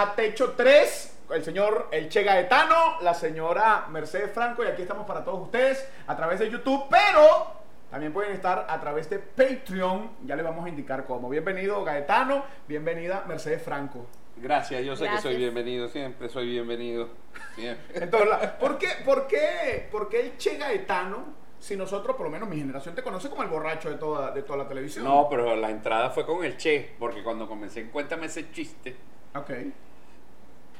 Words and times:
a 0.00 0.14
Techo 0.14 0.54
3, 0.56 1.18
el 1.32 1.44
señor 1.44 1.88
El 1.92 2.08
Che 2.08 2.22
Gaetano, 2.22 3.02
la 3.02 3.12
señora 3.12 3.86
Mercedes 3.90 4.32
Franco, 4.32 4.64
y 4.64 4.66
aquí 4.66 4.80
estamos 4.80 5.06
para 5.06 5.22
todos 5.22 5.42
ustedes 5.42 5.86
a 6.06 6.16
través 6.16 6.38
de 6.38 6.50
YouTube, 6.50 6.84
pero 6.88 7.52
también 7.90 8.10
pueden 8.10 8.32
estar 8.32 8.64
a 8.66 8.80
través 8.80 9.10
de 9.10 9.18
Patreon, 9.18 10.12
ya 10.24 10.36
les 10.36 10.44
vamos 10.44 10.64
a 10.64 10.70
indicar 10.70 11.04
cómo. 11.04 11.28
Bienvenido 11.28 11.84
Gaetano, 11.84 12.44
bienvenida 12.66 13.24
Mercedes 13.28 13.62
Franco. 13.62 14.06
Gracias, 14.36 14.82
yo 14.82 14.96
sé 14.96 15.06
que 15.06 15.18
soy 15.18 15.36
bienvenido, 15.36 15.86
siempre 15.88 16.30
soy 16.30 16.48
bienvenido. 16.48 17.10
Siempre. 17.54 18.02
En 18.02 18.10
todos 18.10 18.26
lados. 18.26 18.52
¿Por 18.58 18.78
qué, 18.78 18.88
por, 19.04 19.26
qué, 19.26 19.86
¿Por 19.92 20.08
qué 20.08 20.20
el 20.20 20.38
Che 20.38 20.56
Gaetano, 20.56 21.24
si 21.58 21.76
nosotros, 21.76 22.16
por 22.16 22.24
lo 22.24 22.32
menos 22.32 22.48
mi 22.48 22.56
generación, 22.56 22.94
te 22.94 23.02
conoce 23.02 23.28
como 23.28 23.42
el 23.42 23.50
borracho 23.50 23.90
de 23.90 23.96
toda, 23.96 24.30
de 24.30 24.44
toda 24.44 24.60
la 24.60 24.66
televisión? 24.66 25.04
No, 25.04 25.28
pero 25.28 25.54
la 25.56 25.68
entrada 25.68 26.08
fue 26.08 26.24
con 26.24 26.42
el 26.42 26.56
Che, 26.56 26.94
porque 26.98 27.22
cuando 27.22 27.46
comencé 27.46 27.80
en 27.80 27.90
Cuéntame 27.90 28.24
ese 28.24 28.50
chiste, 28.50 28.96
Ok. 29.34 29.50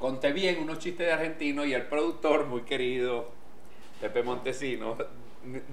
Conté 0.00 0.32
bien 0.32 0.58
unos 0.58 0.78
chistes 0.80 1.06
de 1.06 1.12
argentino 1.12 1.64
y 1.64 1.74
el 1.74 1.82
productor, 1.86 2.46
muy 2.46 2.62
querido, 2.62 3.30
Pepe 4.00 4.22
Montesino, 4.24 4.96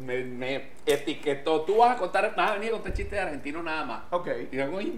me, 0.02 0.24
me 0.24 0.70
etiquetó. 0.86 1.62
Tú 1.62 1.78
vas 1.78 1.96
a 1.96 2.00
contar, 2.00 2.34
vas 2.36 2.52
a 2.52 2.54
venir 2.56 2.70
a 2.70 2.74
contar 2.74 2.94
chistes 2.94 3.12
de 3.14 3.20
argentino 3.20 3.64
nada 3.64 3.84
más. 3.86 4.04
Ok. 4.12 4.28
Y 4.52 4.56
yo, 4.58 4.66
uy, 4.72 4.92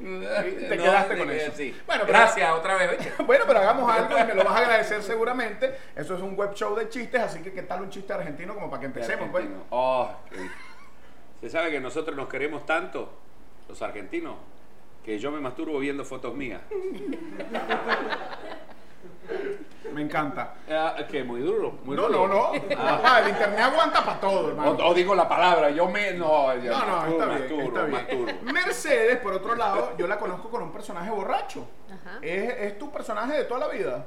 te 0.68 0.78
quedaste 0.78 1.18
con 1.18 1.32
eso. 1.32 1.52
así. 1.52 1.72
Bueno, 1.88 2.04
pero- 2.06 2.18
Gracias 2.20 2.52
otra 2.52 2.76
vez. 2.76 3.14
Bueno, 3.26 3.46
pero 3.48 3.60
hagamos 3.60 3.92
algo 3.92 4.18
y 4.18 4.24
me 4.26 4.34
lo 4.36 4.44
vas 4.44 4.54
a 4.54 4.58
agradecer 4.58 5.02
seguramente. 5.04 5.74
Eso 5.96 6.16
es 6.16 6.22
un 6.22 6.36
web 6.36 6.54
show 6.54 6.76
de 6.76 6.90
chistes, 6.90 7.22
así 7.22 7.40
que 7.42 7.52
¿qué 7.54 7.62
tal 7.64 7.82
un 7.84 7.90
chiste 7.90 8.12
argentino 8.14 8.54
como 8.56 8.70
para 8.70 8.80
que 8.82 8.86
empecemos? 8.88 9.30
Pues? 9.32 9.46
Oh, 9.70 10.10
qué- 10.30 10.38
Se 11.42 11.50
sabe 11.50 11.72
que 11.72 11.80
nosotros 11.80 12.16
nos 12.18 12.28
queremos 12.28 12.66
tanto, 12.66 13.10
los 13.68 13.82
argentinos, 13.82 14.36
que 15.06 15.18
yo 15.18 15.32
me 15.32 15.40
masturbo 15.40 15.80
viendo 15.80 16.04
fotos 16.06 16.36
mías. 16.36 16.62
Me 19.94 20.02
encanta. 20.04 20.54
Ah, 20.70 20.96
que 21.10 21.24
muy 21.24 21.42
duro, 21.42 21.80
muy 21.84 21.96
No, 21.96 22.08
duro. 22.08 22.28
no, 22.28 22.52
no. 22.54 22.76
Ajá, 22.80 23.22
el 23.22 23.30
internet 23.30 23.60
aguanta 23.60 24.04
para 24.06 24.20
todo, 24.20 24.46
O, 24.46 24.50
hermano. 24.50 24.78
o 24.86 24.94
digo 24.94 25.16
la 25.16 25.28
palabra, 25.28 25.70
yo 25.72 25.88
me. 25.88 26.14
No, 26.14 26.56
yo 26.58 26.72
No, 26.72 26.86
no, 26.86 27.06
está 27.08 27.26
bien, 27.26 27.40
masturo, 27.40 27.88
está 27.88 28.06
bien. 28.06 28.40
Mercedes, 28.44 29.18
por 29.18 29.34
otro 29.34 29.56
lado, 29.56 29.94
yo 29.98 30.06
la 30.08 30.18
conozco 30.18 30.50
con 30.50 30.62
un 30.64 30.72
personaje 30.72 31.10
borracho. 31.10 31.66
Ajá. 31.88 32.20
¿Es, 32.22 32.54
es 32.60 32.78
tu 32.78 32.92
personaje 32.92 33.34
de 33.34 33.44
toda 33.46 33.62
la 33.62 33.68
vida? 33.70 34.06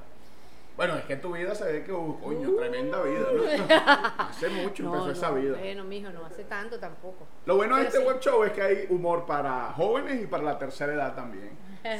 Bueno, 0.77 0.97
es 0.97 1.05
que 1.05 1.17
tu 1.17 1.33
vida 1.33 1.55
se 1.55 1.65
ve 1.65 1.85
que, 1.85 1.93
uh, 1.93 2.21
coño, 2.21 2.55
tremenda 2.57 3.03
vida, 3.03 3.27
¿no? 3.33 4.25
Hace 4.25 4.49
mucho 4.49 4.85
empezó 4.85 5.11
esa 5.11 5.29
no, 5.31 5.35
vida. 5.37 5.59
Bueno, 5.59 5.85
mijo, 5.85 6.11
no 6.11 6.25
hace 6.25 6.45
tanto 6.45 6.79
tampoco. 6.79 7.27
Lo 7.45 7.57
bueno 7.57 7.77
de 7.77 7.85
este 7.85 7.99
sí. 7.99 8.05
web 8.05 8.21
show 8.21 8.43
es 8.45 8.53
que 8.53 8.63
hay 8.63 8.87
humor 8.89 9.27
para 9.27 9.73
jóvenes 9.73 10.23
y 10.23 10.27
para 10.27 10.43
la 10.43 10.59
tercera 10.59 10.95
edad 10.95 11.15
también. 11.15 11.51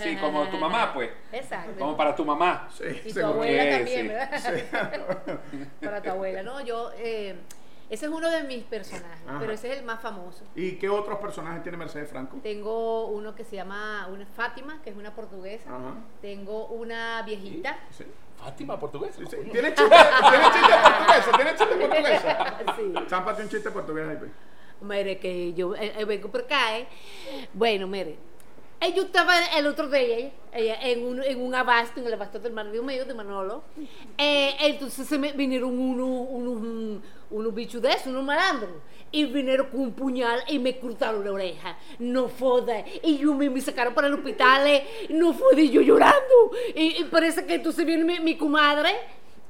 Sí, 0.03 0.17
como 0.17 0.47
tu 0.49 0.57
mamá, 0.59 0.95
pues. 0.95 1.11
Exacto. 1.33 1.79
Como 1.79 1.97
para 1.97 2.15
tu 2.15 2.25
mamá. 2.25 2.69
Sí, 2.73 2.85
y 3.05 3.13
tu 3.13 3.25
abuela 3.25 3.77
también, 3.79 4.03
sí. 4.03 4.09
¿verdad? 4.09 4.39
Sí. 4.39 5.57
Para 5.85 6.01
tu 6.01 6.11
abuela. 6.11 6.43
No, 6.43 6.61
yo. 6.61 6.93
eh, 6.97 7.37
ese 7.93 8.07
es 8.07 8.13
uno 8.13 8.31
de 8.31 8.45
mis 8.45 8.65
personajes, 8.65 9.21
Ajá. 9.29 9.39
pero 9.39 9.53
ese 9.53 9.71
es 9.71 9.79
el 9.79 9.85
más 9.85 10.01
famoso. 10.01 10.45
¿Y 10.55 10.77
qué 10.77 10.89
otros 10.89 11.19
personajes 11.19 11.63
tiene 11.63 11.77
Mercedes 11.77 12.09
Franco? 12.09 12.39
Tengo 12.43 13.09
uno 13.09 13.35
que 13.35 13.45
se 13.45 13.57
llama 13.57 14.09
una 14.11 14.25
Fátima, 14.25 14.81
que 14.83 14.89
es 14.89 14.97
una 14.97 15.15
portuguesa. 15.15 15.69
Ajá. 15.69 15.97
Tengo 16.23 16.69
una 16.69 17.21
viejita. 17.21 17.79
Sí. 17.91 18.07
Fátima, 18.43 18.79
portugués. 18.79 19.15
Sí, 19.17 19.25
sí. 19.31 19.37
¿Tiene 19.53 19.73
chiste, 19.73 19.97
tiene 20.31 20.45
chiste 20.53 20.75
portuguesa? 20.83 21.33
¿Tiene 21.37 21.51
chiste 21.55 21.77
portuguesa? 21.77 22.59
Sí. 22.77 22.95
Zámpate 23.09 23.43
un 23.43 23.49
chiste 23.49 23.71
portugués 23.71 24.09
ahí, 24.09 24.17
pues. 24.17 24.31
Mire, 24.81 25.19
que 25.19 25.53
yo 25.53 25.77
eh, 25.77 25.93
eh, 25.97 26.05
vengo 26.05 26.29
por 26.29 26.41
acá, 26.41 26.77
¿eh? 26.79 26.89
Bueno, 27.53 27.87
mire. 27.87 28.19
Eh, 28.83 28.93
Yo 28.95 29.03
estaba 29.03 29.35
el 29.57 29.67
otro 29.67 29.89
día 29.89 30.31
en, 30.53 31.05
un, 31.05 31.23
en 31.23 31.41
un 31.41 31.55
abasto, 31.55 32.01
en 32.01 32.07
el 32.07 32.15
abasto 32.15 32.39
del 32.39 32.53
marido 32.53 32.83
mío, 32.83 33.05
de 33.05 33.15
Manolo. 33.15 33.63
Eh, 34.19 34.55
entonces 34.61 35.07
se 35.07 35.19
me 35.19 35.33
vinieron 35.33 35.79
unos, 35.79 36.27
unos, 36.31 37.03
unos 37.31 37.55
bichos 37.55 37.81
de 37.83 37.91
esos, 37.91 38.09
unos 38.09 38.25
malandros. 38.25 38.71
Y 39.15 39.27
vinieron 39.27 39.67
con 39.69 39.81
un 39.81 39.93
puñal 39.93 40.41
y 40.49 40.59
me 40.59 40.79
cortaron 40.79 41.23
la 41.25 41.33
oreja. 41.33 41.77
No 41.99 42.29
foda. 42.29 42.83
Y 43.03 43.19
yo 43.19 43.35
me, 43.35 43.51
me 43.51 43.61
sacaron 43.61 43.93
para 43.95 44.07
el 44.09 44.15
hospital. 44.15 44.67
eh, 44.67 45.07
No 45.11 45.33
foda. 45.35 45.61
Y 45.61 45.71
yo 45.71 45.81
llorando. 45.83 46.51
Y, 46.75 47.01
y 47.01 47.05
parece 47.05 47.45
que 47.47 47.55
entonces 47.55 47.85
viene 47.85 48.05
mi, 48.05 48.21
mi 48.21 48.37
comadre. 48.37 48.91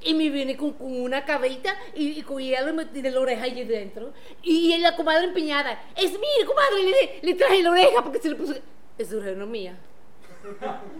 Y 0.05 0.13
me 0.15 0.29
viene 0.29 0.57
con, 0.57 0.73
con 0.73 0.91
una 1.01 1.23
cabita 1.23 1.73
y, 1.95 2.19
y 2.19 2.21
con 2.23 2.41
ella 2.41 2.61
le 2.63 2.73
metí 2.73 3.01
la 3.01 3.17
oreja 3.17 3.45
allí 3.45 3.63
dentro. 3.63 4.11
Y, 4.41 4.77
la 4.79 4.97
comadre 4.97 5.27
empeñada, 5.27 5.81
es 5.95 6.11
mía, 6.11 6.45
comadre, 6.45 6.83
le, 6.83 7.19
le 7.21 7.33
traje 7.35 7.63
la 7.63 7.71
oreja 7.71 8.03
porque 8.03 8.19
se 8.19 8.27
le 8.29 8.35
puso. 8.35 8.53
Es 8.97 9.11
oreja 9.13 9.35
no 9.37 9.45
es 9.45 9.49
mía. 9.49 9.77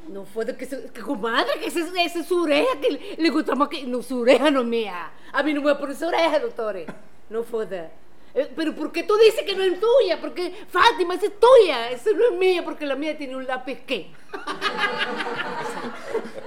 No 0.07 0.25
fue 0.25 0.45
de 0.45 0.55
que, 0.55 0.65
se- 0.65 0.89
que 0.91 1.01
comadre, 1.01 1.59
que 1.59 1.67
esa 1.67 1.79
es- 1.81 2.27
su 2.27 2.41
oreja, 2.43 2.79
que 2.81 2.91
le, 2.91 3.15
le 3.17 3.27
encontramos 3.27 3.67
que 3.69 3.83
no, 3.85 4.01
su 4.01 4.19
oreja 4.21 4.49
no 4.49 4.63
mía. 4.63 5.11
A 5.31 5.43
mí 5.43 5.53
no 5.53 5.59
me 5.61 5.67
va 5.67 5.73
a 5.73 5.79
poner 5.79 5.95
esa 5.95 6.07
oreja, 6.07 6.39
doctores. 6.39 6.87
No 7.29 7.43
fue 7.43 7.65
de. 7.65 7.89
Eh, 8.35 8.51
Pero 8.55 8.73
¿por 8.73 8.91
qué 8.91 9.03
tú 9.03 9.15
dices 9.17 9.43
que 9.43 9.55
no 9.55 9.63
es 9.63 9.79
tuya? 9.79 10.19
Porque 10.19 10.53
Fátima, 10.69 11.13
esa 11.15 11.27
es 11.27 11.33
tuya, 11.39 11.91
esa 11.91 12.11
no 12.13 12.25
es 12.31 12.39
mía, 12.39 12.63
porque 12.63 12.85
la 12.85 12.95
mía 12.95 13.17
tiene 13.17 13.35
un 13.35 13.45
lápiz 13.45 13.79
qué. 13.85 14.11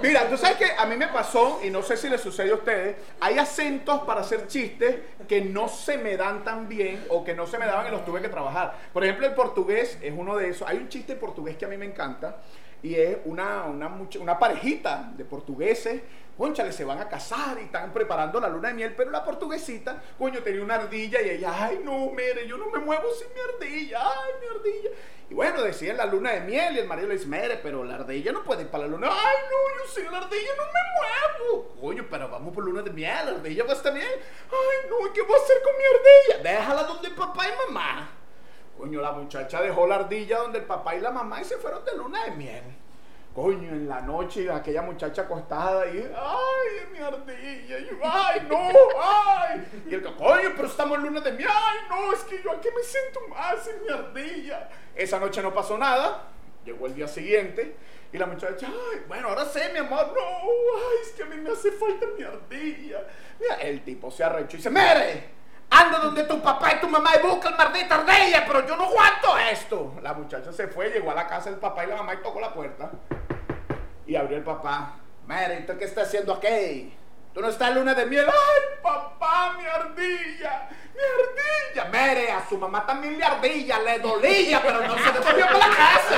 Mira, 0.01 0.29
tú 0.29 0.37
sabes 0.37 0.57
que 0.57 0.65
a 0.77 0.85
mí 0.85 0.95
me 0.95 1.07
pasó, 1.07 1.59
y 1.63 1.71
no 1.71 1.81
sé 1.81 1.97
si 1.97 2.07
le 2.07 2.19
sucede 2.19 2.51
a 2.51 2.55
ustedes, 2.55 2.97
hay 3.19 3.39
acentos 3.39 4.01
para 4.01 4.21
hacer 4.21 4.47
chistes 4.47 4.95
que 5.27 5.41
no 5.41 5.67
se 5.67 5.97
me 5.97 6.15
dan 6.17 6.43
tan 6.43 6.69
bien 6.69 7.03
o 7.09 7.23
que 7.23 7.33
no 7.33 7.47
se 7.47 7.57
me 7.57 7.65
daban 7.65 7.87
y 7.87 7.89
los 7.91 8.05
tuve 8.05 8.21
que 8.21 8.29
trabajar. 8.29 8.75
Por 8.93 9.03
ejemplo, 9.03 9.25
el 9.25 9.33
portugués 9.33 9.97
es 10.01 10.13
uno 10.15 10.35
de 10.35 10.49
esos. 10.49 10.67
Hay 10.67 10.77
un 10.77 10.87
chiste 10.87 11.15
portugués 11.15 11.57
que 11.57 11.65
a 11.65 11.67
mí 11.67 11.77
me 11.77 11.85
encanta 11.85 12.37
y 12.83 12.95
es 12.95 13.17
una, 13.25 13.63
una, 13.63 13.87
una 14.19 14.39
parejita 14.39 15.11
de 15.15 15.25
portugueses. 15.25 16.01
Conchale, 16.37 16.71
se 16.71 16.85
van 16.85 16.99
a 16.99 17.09
casar 17.09 17.57
y 17.59 17.63
están 17.63 17.91
preparando 17.91 18.39
la 18.39 18.47
luna 18.47 18.67
de 18.67 18.75
miel, 18.75 18.93
pero 18.95 19.09
la 19.09 19.25
portuguesita, 19.25 20.03
coño, 20.19 20.43
tenía 20.43 20.61
una 20.61 20.75
ardilla 20.75 21.19
y 21.19 21.31
ella, 21.31 21.51
ay, 21.51 21.81
no, 21.83 22.11
mire, 22.11 22.47
yo 22.47 22.57
no 22.57 22.69
me 22.69 22.77
muevo 22.77 23.05
sin 23.15 23.27
mi 23.33 23.39
ardilla, 23.39 23.99
ay, 24.03 24.31
mi 24.39 24.55
ardilla. 24.55 24.89
Y 25.31 25.33
bueno, 25.33 25.63
decían 25.63 25.97
la 25.97 26.05
luna 26.05 26.33
de 26.33 26.41
miel 26.41 26.75
y 26.75 26.79
el 26.79 26.87
marido 26.87 27.07
le 27.07 27.15
dice, 27.15 27.25
mire, 27.25 27.57
pero 27.57 27.83
la 27.83 27.95
ardilla 27.95 28.31
no 28.31 28.43
puede 28.43 28.61
ir 28.61 28.67
para 28.67 28.83
la 28.83 28.91
luna. 28.91 29.07
Ay, 29.09 29.35
no, 29.49 29.83
yo 29.83 29.91
sin 29.91 30.11
la 30.11 30.19
ardilla 30.19 30.51
no 30.57 30.63
me 30.63 31.49
muevo. 31.49 31.75
Coño, 31.81 32.05
pero 32.07 32.29
vamos 32.29 32.53
por 32.53 32.63
luna 32.63 32.83
de 32.83 32.91
miel, 32.91 33.25
la 33.25 33.31
ardilla 33.31 33.63
va 33.63 33.71
a 33.71 33.75
estar 33.75 33.93
bien. 33.93 34.05
Ay, 34.05 34.89
no, 34.91 35.07
¿y 35.07 35.09
qué 35.13 35.23
voy 35.23 35.33
a 35.33 35.43
hacer 35.43 35.57
con 35.63 35.73
mi 35.75 35.83
ardilla? 35.83 36.51
Déjala 36.51 36.83
donde 36.83 37.09
papá 37.09 37.45
y 37.47 37.73
mamá. 37.73 38.16
Coño, 38.77 39.01
la 39.01 39.11
muchacha 39.11 39.61
dejó 39.61 39.87
la 39.87 39.95
ardilla 39.95 40.39
donde 40.39 40.59
el 40.59 40.65
papá 40.65 40.95
y 40.95 41.01
la 41.01 41.11
mamá 41.11 41.41
y 41.41 41.45
se 41.45 41.57
fueron 41.57 41.83
de 41.83 41.97
luna 41.97 42.25
de 42.25 42.31
miel. 42.31 42.63
Coño, 43.33 43.69
en 43.69 43.87
la 43.87 44.01
noche 44.01 44.49
aquella 44.51 44.81
muchacha 44.81 45.23
acostada 45.23 45.85
y, 45.87 45.97
ay, 45.99 46.87
mi 46.91 46.97
ardilla, 46.97 47.79
y 47.79 47.89
ay, 48.03 48.47
no, 48.49 48.57
ay. 48.99 49.83
Y 49.87 49.93
el 49.93 50.03
coño, 50.03 50.53
pero 50.55 50.67
estamos 50.67 50.97
en 50.97 51.03
luna 51.03 51.21
de 51.21 51.31
miel, 51.33 51.49
ay, 51.51 51.77
no, 51.89 52.13
es 52.13 52.21
que 52.21 52.41
yo 52.41 52.51
aquí 52.51 52.67
me 52.75 52.81
siento 52.81 53.19
más 53.29 53.67
en 53.67 53.83
mi 53.83 53.89
ardilla. 53.89 54.69
Esa 54.95 55.19
noche 55.19 55.41
no 55.43 55.53
pasó 55.53 55.77
nada, 55.77 56.23
llegó 56.65 56.87
el 56.87 56.95
día 56.95 57.07
siguiente 57.07 57.75
y 58.11 58.17
la 58.17 58.25
muchacha, 58.25 58.67
ay, 58.67 59.03
bueno, 59.07 59.29
ahora 59.29 59.45
sé, 59.45 59.69
mi 59.71 59.79
amor, 59.79 60.07
no, 60.15 60.21
ay, 60.21 60.97
es 61.03 61.11
que 61.11 61.21
a 61.21 61.25
mí 61.27 61.35
me 61.35 61.51
hace 61.51 61.71
falta 61.73 62.07
mi 62.17 62.23
ardilla. 62.23 63.05
Mira, 63.39 63.55
el 63.55 63.83
tipo 63.83 64.09
se 64.09 64.23
arrechó 64.23 64.55
y 64.55 64.57
dice, 64.57 64.71
mere, 64.71 65.29
Anda 65.69 65.99
donde 65.99 66.23
tu 66.23 66.41
papá 66.41 66.73
y 66.73 66.79
tu 66.79 66.87
mamá 66.87 67.11
y 67.15 67.27
busca 67.27 67.49
el 67.49 67.55
maldita 67.55 67.95
ardilla, 67.95 68.45
pero 68.47 68.65
yo 68.65 68.77
no 68.77 68.85
aguanto 68.85 69.37
esto. 69.37 69.93
La 70.01 70.13
muchacha 70.13 70.51
se 70.51 70.67
fue, 70.67 70.89
llegó 70.89 71.11
a 71.11 71.15
la 71.15 71.27
casa 71.27 71.49
del 71.49 71.59
papá 71.59 71.83
y 71.83 71.87
la 71.87 71.97
mamá 71.97 72.13
y 72.13 72.17
tocó 72.17 72.39
la 72.39 72.53
puerta. 72.53 72.89
Y 74.05 74.15
abrió 74.15 74.37
el 74.37 74.43
papá. 74.43 74.95
Mary, 75.25 75.65
¿tú 75.65 75.77
qué 75.77 75.85
estás 75.85 76.07
haciendo 76.07 76.33
aquí? 76.33 76.93
¿Tú 77.33 77.41
no 77.41 77.49
estás 77.49 77.69
en 77.69 77.75
luna 77.75 77.93
de 77.93 78.05
miel? 78.05 78.25
¡Ay, 78.25 78.79
papá, 78.81 79.55
mi 79.57 79.65
ardilla! 79.65 80.69
¡Mi 80.95 81.01
ardilla! 81.03 81.85
Mary, 81.91 82.27
a 82.29 82.47
su 82.47 82.57
mamá 82.57 82.85
también 82.85 83.17
le 83.17 83.25
ardilla, 83.25 83.79
le 83.79 83.99
dolía, 83.99 84.61
pero 84.61 84.81
no 84.87 84.97
se 84.97 85.11
devolvió 85.11 85.45
para 85.45 85.59
la 85.59 85.75
casa. 85.75 86.15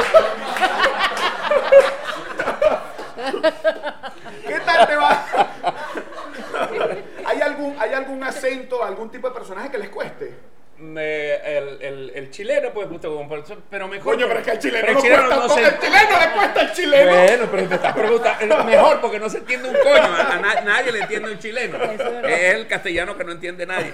¿Qué 4.47 4.59
tal 4.61 4.87
te 4.87 4.95
va? 4.95 5.25
¿Hay 7.25 7.41
algún, 7.41 7.75
¿Hay 7.79 7.93
algún 7.93 8.17
acento, 8.29 8.83
algún 8.83 9.09
tipo 9.11 9.27
de 9.27 9.33
personaje 9.33 9.69
que 9.69 9.77
les 9.77 9.89
cueste? 9.89 10.33
Me- 10.77 11.35
el, 11.35 11.81
el, 11.81 12.11
el 12.15 12.31
chileno, 12.31 12.69
pues, 12.73 12.87
justo 12.87 13.13
como 13.13 13.27
por 13.27 13.39
eso, 13.39 13.57
pero 13.69 13.89
mejor. 13.89 14.13
Coño, 14.13 14.27
pero 14.29 14.39
es 14.39 14.45
que 14.45 14.51
al 14.51 14.59
chileno, 14.59 14.87
el 14.87 14.93
no 14.93 15.01
chileno 15.01 15.23
cuesta 15.25 15.35
no 15.35 15.49
se- 15.49 15.61
El 15.61 15.79
chileno 15.79 16.19
le 16.19 16.31
cuesta 16.33 16.59
al 16.61 16.73
chileno. 16.73 17.11
Bueno, 17.11 17.47
pero 17.51 17.67
te 17.67 17.75
estás 17.75 17.93
preguntando. 17.93 18.63
Mejor 18.63 19.01
porque 19.01 19.19
no 19.19 19.29
se 19.29 19.37
entiende 19.39 19.67
un 19.69 19.75
coño. 19.75 19.93
A, 20.15 20.33
a 20.35 20.39
na- 20.39 20.61
nadie 20.61 20.91
le 20.93 20.99
entiende 20.99 21.31
un 21.33 21.37
chileno. 21.39 21.77
Es 21.83 22.55
el 22.55 22.67
castellano 22.67 23.17
que 23.17 23.23
no 23.25 23.33
entiende 23.33 23.65
nadie. 23.65 23.93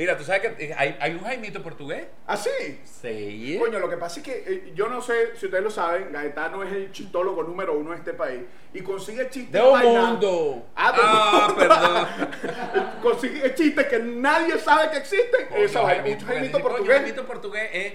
Mira, 0.00 0.16
tú 0.16 0.24
sabes 0.24 0.40
que 0.56 0.72
hay, 0.72 0.96
hay 0.98 1.12
un 1.12 1.20
Jaimito 1.20 1.62
portugués. 1.62 2.06
¿Así? 2.26 2.80
Sí. 2.84 3.58
Coño, 3.60 3.78
lo 3.78 3.86
que 3.90 3.98
pasa 3.98 4.20
es 4.20 4.24
que 4.24 4.32
eh, 4.46 4.72
yo 4.74 4.88
no 4.88 5.02
sé 5.02 5.36
si 5.36 5.44
ustedes 5.44 5.62
lo 5.62 5.70
saben, 5.70 6.10
Gaetano 6.10 6.62
es 6.62 6.72
el 6.72 6.90
chistólogo 6.90 7.42
número 7.42 7.74
uno 7.76 7.90
de 7.90 7.98
este 7.98 8.14
país 8.14 8.40
y 8.72 8.80
consigue 8.80 9.28
chistes 9.28 9.52
De 9.52 9.60
un 9.60 9.78
mundo. 9.78 10.68
Ah, 10.74 10.92
de 10.92 10.98
Ah, 11.02 11.46
un 11.50 11.54
mundo. 11.54 11.58
perdón. 11.58 12.88
consigue 13.02 13.54
chistes 13.54 13.86
que 13.88 13.98
nadie 13.98 14.58
sabe 14.58 14.90
que 14.90 14.96
existen. 14.96 15.48
Vaina, 15.50 16.04
un 16.04 16.18
Jaimito 16.26 16.52
Coño, 16.60 16.62
portugués. 16.64 16.96
Jaimito 16.96 17.26
portugués 17.26 17.70
es. 17.74 17.92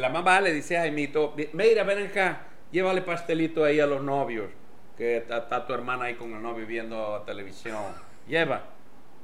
La 0.00 0.08
mamá 0.08 0.40
le 0.40 0.50
dice 0.50 0.78
a 0.78 0.80
Jaimito: 0.80 1.34
Mira, 1.52 1.82
ven 1.84 2.06
acá, 2.06 2.46
llévale 2.70 3.02
pastelito 3.02 3.64
ahí 3.64 3.80
a 3.80 3.86
los 3.86 4.00
novios. 4.02 4.48
que 4.96 5.18
está, 5.18 5.38
está 5.38 5.66
tu 5.66 5.74
hermana 5.74 6.04
ahí 6.06 6.14
con 6.14 6.32
el 6.32 6.40
novio 6.42 6.66
viendo 6.66 7.22
televisión. 7.26 7.82
Lleva. 8.26 8.62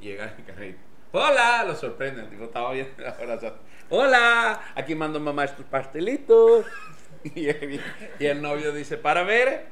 Llega 0.02 0.34
el 0.36 0.44
carrito. 0.44 0.89
Hola, 1.12 1.64
lo 1.64 1.74
sorprende, 1.74 2.22
estaba 2.40 2.70
viendo 2.70 2.92
ahora. 3.18 3.54
Hola, 3.88 4.60
aquí 4.76 4.94
mando 4.94 5.18
mamá 5.18 5.44
estos 5.44 5.66
pastelitos. 5.66 6.64
Y 7.22 8.24
el, 8.24 8.40
novio 8.40 8.72
dice, 8.72 8.96
para 8.96 9.24
ver. 9.24 9.66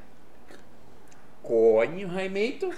Coño, 1.41 2.07
Jaimito, 2.13 2.69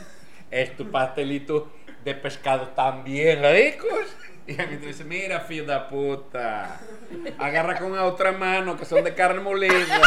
estos 0.50 0.88
pastelitos 0.88 1.64
de 2.06 2.16
pescado 2.16 2.70
tan 2.70 3.04
bien 3.04 3.42
ricos. 3.42 4.16
Y 4.48 4.54
Jaimito 4.54 4.86
dice, 4.86 5.04
mira, 5.04 5.42
filho 5.42 5.66
da 5.66 5.90
puta, 5.90 6.80
agarra 7.38 7.80
con 7.80 7.96
la 7.96 8.06
otra 8.06 8.32
mano 8.32 8.78
que 8.78 8.86
son 8.86 9.04
de 9.04 9.14
carne 9.14 9.42
molida. 9.42 10.00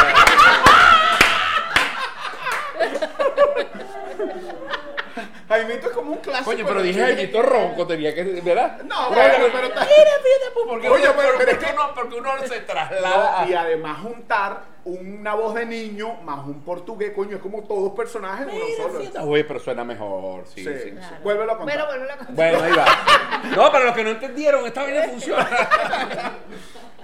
Jaimito 5.47 5.87
es 5.89 5.93
como 5.93 6.11
un 6.13 6.17
clásico. 6.19 6.51
Coño, 6.51 6.65
pero 6.65 6.81
dije 6.81 6.99
Jaimito 6.99 7.41
ronco, 7.43 7.85
tenía 7.85 8.13
que, 8.15 8.23
¿verdad? 8.23 8.81
No, 8.83 9.09
Pero- 9.09 9.21
bueno, 9.21 9.45
pero 9.53 9.67
está- 9.67 9.81
Mira, 9.81 10.11
fíjate, 10.23 10.51
pues, 10.53 10.65
porque, 10.67 10.89
Oye, 10.89 11.07
pero- 11.15 11.37
pero 11.37 11.51
es 11.51 11.57
que- 11.59 11.71
uno- 11.73 11.91
porque 11.93 12.15
uno 12.15 12.31
se 12.47 12.59
traslada. 12.61 13.41
No, 13.45 13.49
y 13.49 13.53
además 13.53 13.99
juntar 14.01 14.75
una 14.85 15.33
voz 15.35 15.53
de 15.55 15.65
niño 15.65 16.15
más 16.23 16.45
un 16.45 16.61
portugués, 16.63 17.11
coño, 17.15 17.35
es 17.37 17.41
como 17.41 17.63
todos 17.63 17.93
personajes 17.93 18.47
en 18.47 18.55
uno 18.55 18.65
solo. 18.77 18.99
fíjate. 18.99 19.19
Oye, 19.19 19.43
pero 19.43 19.59
suena 19.59 19.83
mejor, 19.83 20.45
sí, 20.47 20.63
Sí, 20.63 20.73
sí. 20.73 20.79
sí. 20.85 20.91
Claro. 20.91 21.15
Vuélvelo 21.23 21.51
a 21.53 21.57
contar. 21.57 21.77
Bueno, 21.77 21.91
bueno, 21.91 22.05
la 22.05 22.17
contar. 22.17 22.35
Bueno, 22.35 22.63
ahí 22.63 22.71
va. 22.73 22.85
No, 23.55 23.71
pero 23.71 23.85
los 23.85 23.95
que 23.95 24.03
no 24.03 24.09
entendieron, 24.11 24.65
esta 24.65 24.81
vaina 24.83 25.03
funciona. 25.09 25.47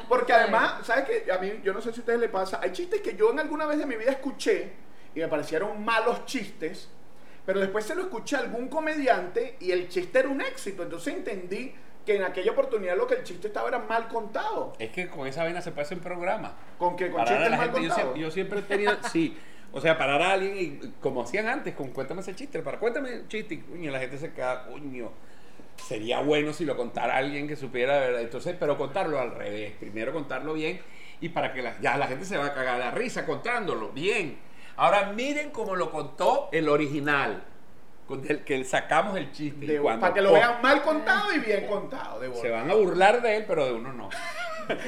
Porque 0.10 0.34
además, 0.34 0.74
¿sabes 0.86 1.06
qué? 1.06 1.32
A 1.32 1.38
mí, 1.38 1.62
yo 1.64 1.74
no 1.74 1.80
sé 1.82 1.92
si 1.94 2.00
a 2.00 2.02
ustedes 2.02 2.20
les 2.20 2.30
pasa, 2.30 2.60
hay 2.62 2.72
chistes 2.72 3.02
que 3.02 3.16
yo 3.16 3.32
en 3.32 3.40
alguna 3.40 3.66
vez 3.66 3.78
de 3.78 3.86
mi 3.86 3.96
vida 3.96 4.12
escuché 4.12 4.74
y 5.16 5.20
me 5.20 5.28
parecieron 5.28 5.84
malos 5.86 6.26
chistes, 6.26 6.90
pero 7.46 7.60
después 7.60 7.86
se 7.86 7.96
lo 7.96 8.04
escuché 8.04 8.36
a 8.36 8.40
algún 8.40 8.68
comediante 8.68 9.58
y 9.60 9.72
el 9.72 9.90
chiste 9.90 10.20
era 10.20 10.30
un 10.30 10.42
éxito. 10.42 10.84
Entonces 10.84 11.16
entendí 11.16 11.74
que 12.06 12.16
en 12.16 12.24
aquella 12.24 12.52
oportunidad 12.52 12.98
lo 12.98 13.08
que 13.08 13.16
el 13.16 13.24
chiste 13.24 13.48
estaba 13.48 13.70
era 13.70 13.80
mal 13.80 14.08
contado. 14.08 14.74
Es 14.80 14.92
que 14.92 15.08
con 15.08 15.28
esa 15.28 15.44
vaina 15.44 15.62
se 15.62 15.70
hacer 15.70 15.98
un 15.98 16.04
programa. 16.04 16.56
Con 16.78 16.96
que 16.96 17.10
con 17.12 17.24
chistes 17.26 17.50
la 17.50 17.58
mal 17.58 17.72
gente, 17.72 17.84
yo 17.84 17.90
contados. 17.90 17.96
siempre, 17.96 18.22
yo 18.22 18.32
siempre 18.32 18.60
he 18.60 18.64
tenido, 18.64 18.94
sí, 19.12 19.38
o 19.72 19.82
sea, 19.82 19.98
parar 19.98 20.22
a 20.22 20.32
alguien 20.34 20.58
y 20.58 20.92
como 21.00 21.22
hacían 21.24 21.48
antes, 21.48 21.76
con 21.76 21.90
cuéntame 21.90 22.22
ese 22.22 22.36
chiste, 22.36 22.60
para 22.60 22.80
cuéntame 22.80 23.14
el 23.14 23.28
chiste, 23.28 23.56
y 23.56 23.58
coño, 23.60 23.92
la 23.92 24.00
gente 24.00 24.18
se 24.18 24.34
queda, 24.34 24.66
coño, 24.66 25.12
sería 25.78 26.22
bueno 26.22 26.54
si 26.54 26.66
lo 26.66 26.76
contara 26.76 27.18
alguien 27.18 27.48
que 27.48 27.56
supiera, 27.56 28.00
¿verdad? 28.00 28.22
Entonces, 28.22 28.56
pero 28.60 28.78
contarlo 28.78 29.20
al 29.20 29.32
revés, 29.36 29.74
primero 29.80 30.12
contarlo 30.14 30.54
bien 30.54 30.80
y 31.22 31.30
para 31.30 31.54
que 31.54 31.62
la, 31.62 31.80
ya 31.80 31.98
la 31.98 32.08
gente 32.08 32.26
se 32.26 32.36
va 32.36 32.48
a 32.48 32.54
cagar 32.54 32.80
la 32.80 32.92
risa 32.92 33.26
contándolo 33.26 33.90
bien. 33.90 34.38
Ahora 34.82 35.12
miren 35.14 35.52
cómo 35.52 35.76
lo 35.76 35.92
contó 35.92 36.50
el 36.52 36.68
original, 36.68 37.44
con 38.08 38.26
el 38.28 38.44
que 38.44 38.64
sacamos 38.64 39.16
el 39.16 39.32
chiste. 39.32 39.66
De- 39.68 39.80
cuando 39.80 40.02
para 40.02 40.14
que 40.16 40.22
lo 40.22 40.34
vean 40.34 40.60
mal 40.60 40.82
contado 40.82 41.32
y 41.34 41.40
bien 41.40 41.68
contado. 41.68 42.20
De. 42.20 42.34
Se 42.34 42.50
van 42.50 42.70
a 42.70 42.74
burlar 42.74 43.22
de 43.22 43.38
él, 43.38 43.46
pero 43.48 43.66
de 43.66 43.74
uno 43.74 43.94
no. 43.94 44.10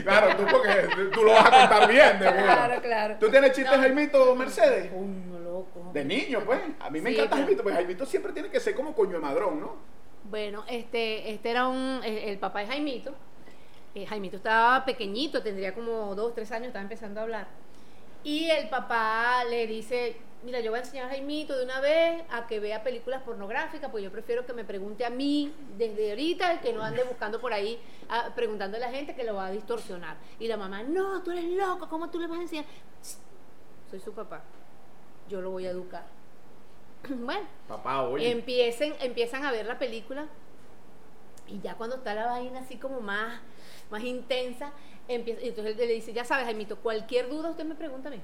Claro, 0.04 0.36
tú 0.38 0.46
porque 0.50 0.88
tú 1.14 1.24
lo 1.24 1.34
vas 1.34 1.46
a 1.46 1.52
contar 1.68 1.90
bien, 1.92 2.18
de 2.20 2.26
bola. 2.26 2.42
Claro, 2.44 2.82
claro. 2.82 3.16
¿Tú 3.20 3.30
tienes 3.30 3.52
chistes, 3.52 3.76
No. 3.76 3.82
Jaimito 3.82 4.36
Mercedes? 4.36 4.92
Coño, 4.92 5.40
loco. 5.40 5.92
De 5.94 6.06
niño, 6.06 6.42
pues. 6.46 6.60
A 6.80 6.90
mí 6.90 7.02
me 7.02 7.10
Sí, 7.12 7.16
encanta 7.18 7.30
claro. 7.36 7.44
Jaimito, 7.46 7.64
pues 7.64 7.76
Jaimito 7.76 8.06
siempre 8.06 8.32
tiene 8.34 8.50
que 8.50 8.60
ser 8.60 8.74
como 8.76 8.96
coño 8.96 9.14
de 9.14 9.20
madrón, 9.20 9.60
¿no? 9.60 9.76
Bueno, 10.24 10.64
este, 10.70 11.32
este 11.34 11.52
era 11.52 11.68
un, 11.68 12.00
el, 12.04 12.18
el 12.18 12.38
papá 12.40 12.62
de 12.62 12.68
Jaimito. 12.68 13.14
Eh, 13.94 14.06
Jaimito 14.08 14.38
estaba 14.38 14.86
pequeñito, 14.86 15.44
tendría 15.44 15.74
como 15.76 16.16
dos, 16.16 16.34
tres 16.34 16.52
años, 16.52 16.68
estaba 16.68 16.84
empezando 16.84 17.20
a 17.20 17.24
hablar. 17.24 17.48
Y 18.24 18.50
el 18.50 18.70
papá 18.70 19.44
le 19.50 19.68
dice, 19.68 20.16
mira, 20.44 20.60
yo 20.60 20.72
voy 20.72 20.80
a 20.80 20.84
enseñar 20.84 21.06
a 21.08 21.10
Jaimito 21.10 21.58
de 21.58 21.66
una 21.66 21.80
vez 21.82 22.24
a 22.30 22.48
que 22.48 22.60
vea 22.60 22.84
películas 22.84 23.22
pornográficas, 23.24 23.90
pues 23.92 24.04
yo 24.04 24.12
prefiero 24.12 24.46
que 24.46 24.54
me 24.54 24.64
pregunte 24.64 25.06
a 25.06 25.10
mí 25.10 25.54
desde 25.78 26.12
ahorita, 26.12 26.62
que 26.62 26.74
no 26.74 26.82
ande 26.84 27.04
buscando 27.04 27.40
por 27.42 27.54
ahí, 27.54 27.80
ah, 28.10 28.32
preguntando 28.36 28.78
a 28.78 28.80
la 28.80 28.92
gente 28.92 29.16
que 29.16 29.24
lo 29.24 29.36
va 29.36 29.48
a 29.48 29.52
distorsionar. 29.52 30.18
Y 30.40 30.48
la 30.48 30.58
mamá, 30.58 30.84
no, 30.84 31.22
tú 31.24 31.32
eres 31.32 31.46
loco, 31.46 31.90
¿cómo 31.90 32.10
tú 32.10 32.20
le 32.20 32.28
vas 32.28 32.40
a 32.40 32.42
enseñar? 32.44 32.66
Soy 33.90 34.00
su 34.00 34.14
papá, 34.14 34.42
yo 35.30 35.42
lo 35.42 35.52
voy 35.52 35.66
a 35.66 35.72
educar. 35.72 36.06
bueno, 37.10 37.46
Papá, 37.68 38.04
oye. 38.04 38.32
empiecen, 38.32 38.96
empiezan 39.02 39.44
a 39.44 39.52
ver 39.52 39.66
la 39.66 39.78
película 39.78 40.28
y 41.48 41.60
ya 41.60 41.76
cuando 41.76 41.98
está 41.98 42.14
la 42.16 42.26
vaina 42.28 42.62
así 42.62 42.78
como 42.78 43.02
más, 43.02 43.42
más 43.92 44.04
intensa, 44.04 44.72
empieza, 45.08 45.42
y 45.42 45.50
entonces 45.50 45.78
él 45.78 45.88
le 45.88 45.94
dice, 45.94 46.14
ya 46.14 46.26
sabes, 46.26 46.46
Jaimito, 46.46 46.78
cualquier 46.78 47.30
duda 47.30 47.50
usted 47.50 47.66
me 47.66 47.76
pregunta 47.76 48.10
a 48.10 48.12
mí. 48.12 48.22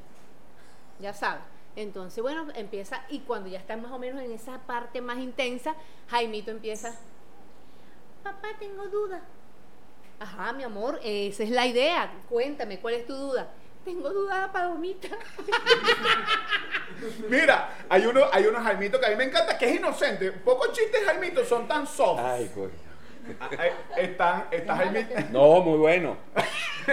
Ya 0.99 1.13
sabe. 1.13 1.39
Entonces, 1.75 2.21
bueno, 2.21 2.47
empieza, 2.55 3.03
y 3.09 3.19
cuando 3.19 3.49
ya 3.49 3.59
está 3.59 3.77
más 3.77 3.91
o 3.91 3.99
menos 3.99 4.21
en 4.21 4.31
esa 4.31 4.59
parte 4.59 5.01
más 5.01 5.19
intensa, 5.19 5.75
Jaimito 6.09 6.51
empieza, 6.51 6.95
papá, 8.23 8.49
tengo 8.59 8.87
duda. 8.87 9.21
Ajá, 10.19 10.51
mi 10.51 10.63
amor, 10.63 10.99
esa 11.03 11.43
es 11.43 11.49
la 11.49 11.65
idea. 11.65 12.11
Cuéntame, 12.27 12.79
¿cuál 12.79 12.95
es 12.95 13.05
tu 13.05 13.15
duda? 13.15 13.49
Tengo 13.85 14.09
duda 14.09 14.51
palomita. 14.51 15.07
Mira, 17.29 17.77
hay 17.87 18.05
uno, 18.05 18.25
hay 18.31 18.45
unos 18.45 18.61
Jaimitos 18.61 18.99
que 18.99 19.05
a 19.05 19.09
mí 19.11 19.15
me 19.15 19.23
encanta, 19.23 19.57
que 19.57 19.69
es 19.69 19.79
inocente. 19.79 20.33
Pocos 20.33 20.73
chistes 20.73 21.05
Jaimitos 21.05 21.47
son 21.47 21.67
tan 21.67 21.87
soft. 21.87 22.19
Ay, 22.21 22.51
coño. 22.53 22.88
Están, 23.97 24.45
está 24.51 24.75
Jaimito. 24.75 25.15
No, 25.31 25.61
muy 25.61 25.77
bueno. 25.77 26.17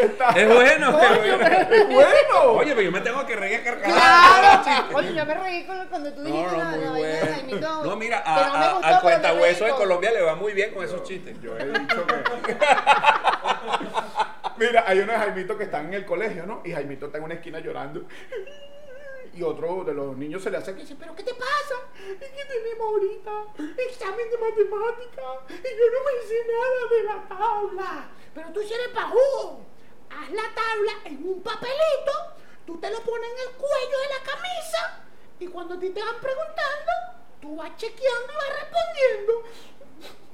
está- 0.00 0.30
Es 0.30 0.46
bueno, 0.48 1.00
es 1.00 1.18
bueno. 1.18 1.46
Es 1.70 1.86
bueno. 1.88 2.42
Oye, 2.52 2.70
pero 2.70 2.82
yo 2.82 2.92
me 2.92 3.00
tengo 3.00 3.24
que 3.26 3.36
reír 3.36 3.60
a 3.60 3.64
carcajadas. 3.64 4.62
Claro. 4.66 4.96
Oye, 4.98 5.14
yo 5.14 5.26
me 5.26 5.34
reí 5.34 5.64
cuando 5.64 6.12
tú 6.12 6.22
dijiste 6.22 6.46
No, 6.46 6.52
no, 6.52 6.58
la, 6.58 6.64
muy 6.70 6.84
la 6.84 6.90
vaina 6.90 7.08
de 7.08 7.20
bueno. 7.20 7.34
Jaimito. 7.34 7.84
No, 7.84 7.96
mira, 7.96 8.22
a, 8.24 8.46
no 8.46 8.58
me 8.58 8.72
gustó, 8.74 9.00
cuentahueso 9.02 9.64
de 9.64 9.70
Colombia 9.72 10.10
le 10.12 10.22
va 10.22 10.34
muy 10.34 10.52
bien 10.52 10.72
con 10.74 10.84
esos 10.84 11.02
chistes. 11.04 11.40
Yo 11.40 11.56
he 11.58 11.64
dicho 11.66 12.06
que. 12.06 12.56
Mira, 14.58 14.84
hay 14.88 14.98
unos 14.98 15.16
Jaimitos 15.16 15.56
que 15.56 15.64
están 15.64 15.86
en 15.86 15.94
el 15.94 16.04
colegio, 16.04 16.44
¿no? 16.44 16.62
Y 16.64 16.72
Jaimito 16.72 17.06
está 17.06 17.18
en 17.18 17.24
una 17.24 17.34
esquina 17.34 17.60
llorando. 17.60 18.02
Y 19.38 19.42
otro 19.44 19.84
de 19.84 19.94
los 19.94 20.16
niños 20.16 20.42
se 20.42 20.50
le 20.50 20.56
hace 20.56 20.74
que 20.74 20.80
dice, 20.80 20.96
¿pero 20.98 21.14
qué 21.14 21.22
te 21.22 21.32
pasa? 21.32 21.76
Es 21.94 22.28
que 22.28 22.44
tenemos 22.44 22.88
ahorita 22.88 23.30
examen 23.86 24.30
de 24.30 24.36
matemática 24.36 25.22
y 25.48 25.78
yo 25.78 25.84
no 25.92 26.00
me 26.02 26.26
sé 26.26 26.44
nada 26.50 26.88
de 26.90 27.02
la 27.04 27.28
tabla. 27.28 28.10
Pero 28.34 28.48
tú 28.52 28.60
si 28.62 28.74
eres 28.74 28.88
pajudo, 28.88 29.60
haz 30.10 30.30
la 30.32 30.42
tabla 30.42 30.92
en 31.04 31.24
un 31.24 31.40
papelito, 31.40 32.12
tú 32.66 32.80
te 32.80 32.90
lo 32.90 32.98
pones 33.02 33.30
en 33.30 33.48
el 33.48 33.54
cuello 33.54 33.98
de 34.00 34.08
la 34.08 34.24
camisa 34.24 35.04
y 35.38 35.46
cuando 35.46 35.74
a 35.74 35.78
ti 35.78 35.90
te 35.90 36.02
van 36.02 36.16
preguntando, 36.20 36.92
tú 37.40 37.54
vas 37.54 37.76
chequeando 37.76 38.32
y 38.32 38.36
vas 38.36 38.60
respondiendo. 38.60 39.44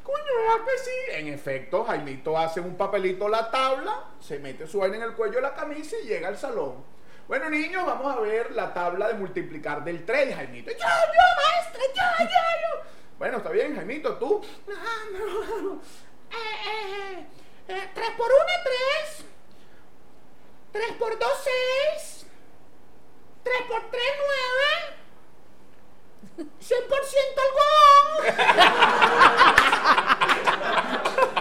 Coño, 0.03 0.35
¿verdad 0.39 0.65
que 0.65 0.79
sí? 0.79 0.97
En 1.11 1.29
efecto, 1.29 1.85
Jaimito 1.85 2.39
hace 2.39 2.61
un 2.61 2.75
papelito 2.75 3.29
la 3.29 3.51
tabla, 3.51 4.13
se 4.19 4.39
mete 4.39 4.67
su 4.67 4.79
vaina 4.79 4.97
en 4.97 5.03
el 5.03 5.13
cuello 5.13 5.35
de 5.35 5.43
la 5.43 5.55
camisa 5.55 5.95
y 6.03 6.07
llega 6.07 6.29
al 6.29 6.39
salón. 6.39 6.94
Bueno, 7.27 7.49
niños, 7.49 7.87
vamos 7.87 8.15
a 8.15 8.21
ver 8.21 8.53
la 8.53 8.75
tabla 8.75 9.09
de 9.09 9.15
multiplicar 9.15 9.83
del 9.83 10.05
3, 10.05 10.35
Jaimito. 10.35 10.71
Yo, 10.71 10.77
yo, 10.77 10.85
maestra, 11.43 11.83
yo, 11.95 12.25
yo, 12.25 12.27
yo. 12.29 12.83
Bueno, 13.19 13.39
está 13.39 13.49
bien, 13.49 13.75
Jaimito, 13.75 14.19
tú. 14.19 14.45
Ah, 14.69 15.05
no. 15.13 15.81
Eh, 16.31 16.57
eh, 16.67 17.27
eh, 17.69 17.91
3 17.95 18.11
por 18.11 18.27
1 18.27 18.37
es 18.49 18.65
3. 19.15 19.27
3 20.73 20.93
por 20.99 21.19
2 21.19 21.29
6. 21.95 22.27
3 23.45 23.63
por 23.69 23.91
3 23.91 24.03
9. 26.37 26.51
100% 26.61 27.41
algodón. 27.47 28.05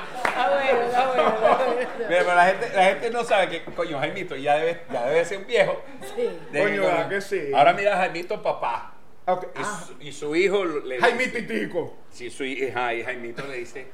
Está 0.34 0.50
bueno, 0.50 0.82
está 0.82 1.08
bueno, 1.08 1.30
está 1.30 1.56
bueno. 1.56 1.90
Mira, 2.10 2.23
pero 2.34 2.36
la 2.36 2.46
gente, 2.46 2.76
la 2.76 2.86
gente 2.86 3.10
no 3.12 3.24
sabe 3.24 3.50
que, 3.50 3.64
coño, 3.74 4.00
Jaimito 4.00 4.36
ya 4.36 4.56
debe, 4.56 4.82
ya 4.92 5.06
debe 5.06 5.26
ser 5.26 5.38
un 5.40 5.48
viejo. 5.48 5.82
Sí. 6.16 6.30
Coño, 6.52 6.82
¿verdad 6.84 7.10
que 7.10 7.22
sí? 7.22 7.52
Ahora 7.54 7.74
mira 7.74 7.94
a 7.94 7.98
Jaimito 7.98 8.42
papá. 8.42 8.90
Y, 9.26 9.30
ah, 9.56 9.84
su, 9.88 10.02
y 10.02 10.12
su 10.12 10.36
hijo 10.36 10.66
le 10.66 11.00
Jaimito 11.00 11.38
dice- 11.38 11.56
y 11.56 11.60
Tico. 11.66 11.98
Sí, 12.10 12.30
su 12.30 12.44
hija 12.44 12.94
y 12.94 13.04
Jaimito 13.04 13.46
le 13.48 13.58
dice, 13.58 13.88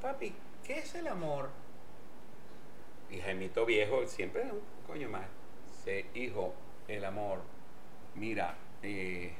papi, 0.00 0.34
¿qué 0.64 0.78
es 0.78 0.94
el 0.94 1.08
amor? 1.08 1.48
Y 3.10 3.18
Jaimito 3.20 3.66
viejo 3.66 4.06
siempre, 4.06 4.42
un 4.42 4.60
coño 4.86 5.08
más, 5.08 5.24
dice, 5.76 6.06
hijo, 6.14 6.54
el 6.88 7.04
amor, 7.04 7.40
mira, 8.14 8.54
eh, 8.82 9.32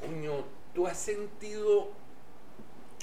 coño, 0.00 0.44
tú 0.74 0.86
has 0.86 0.98
sentido 0.98 1.90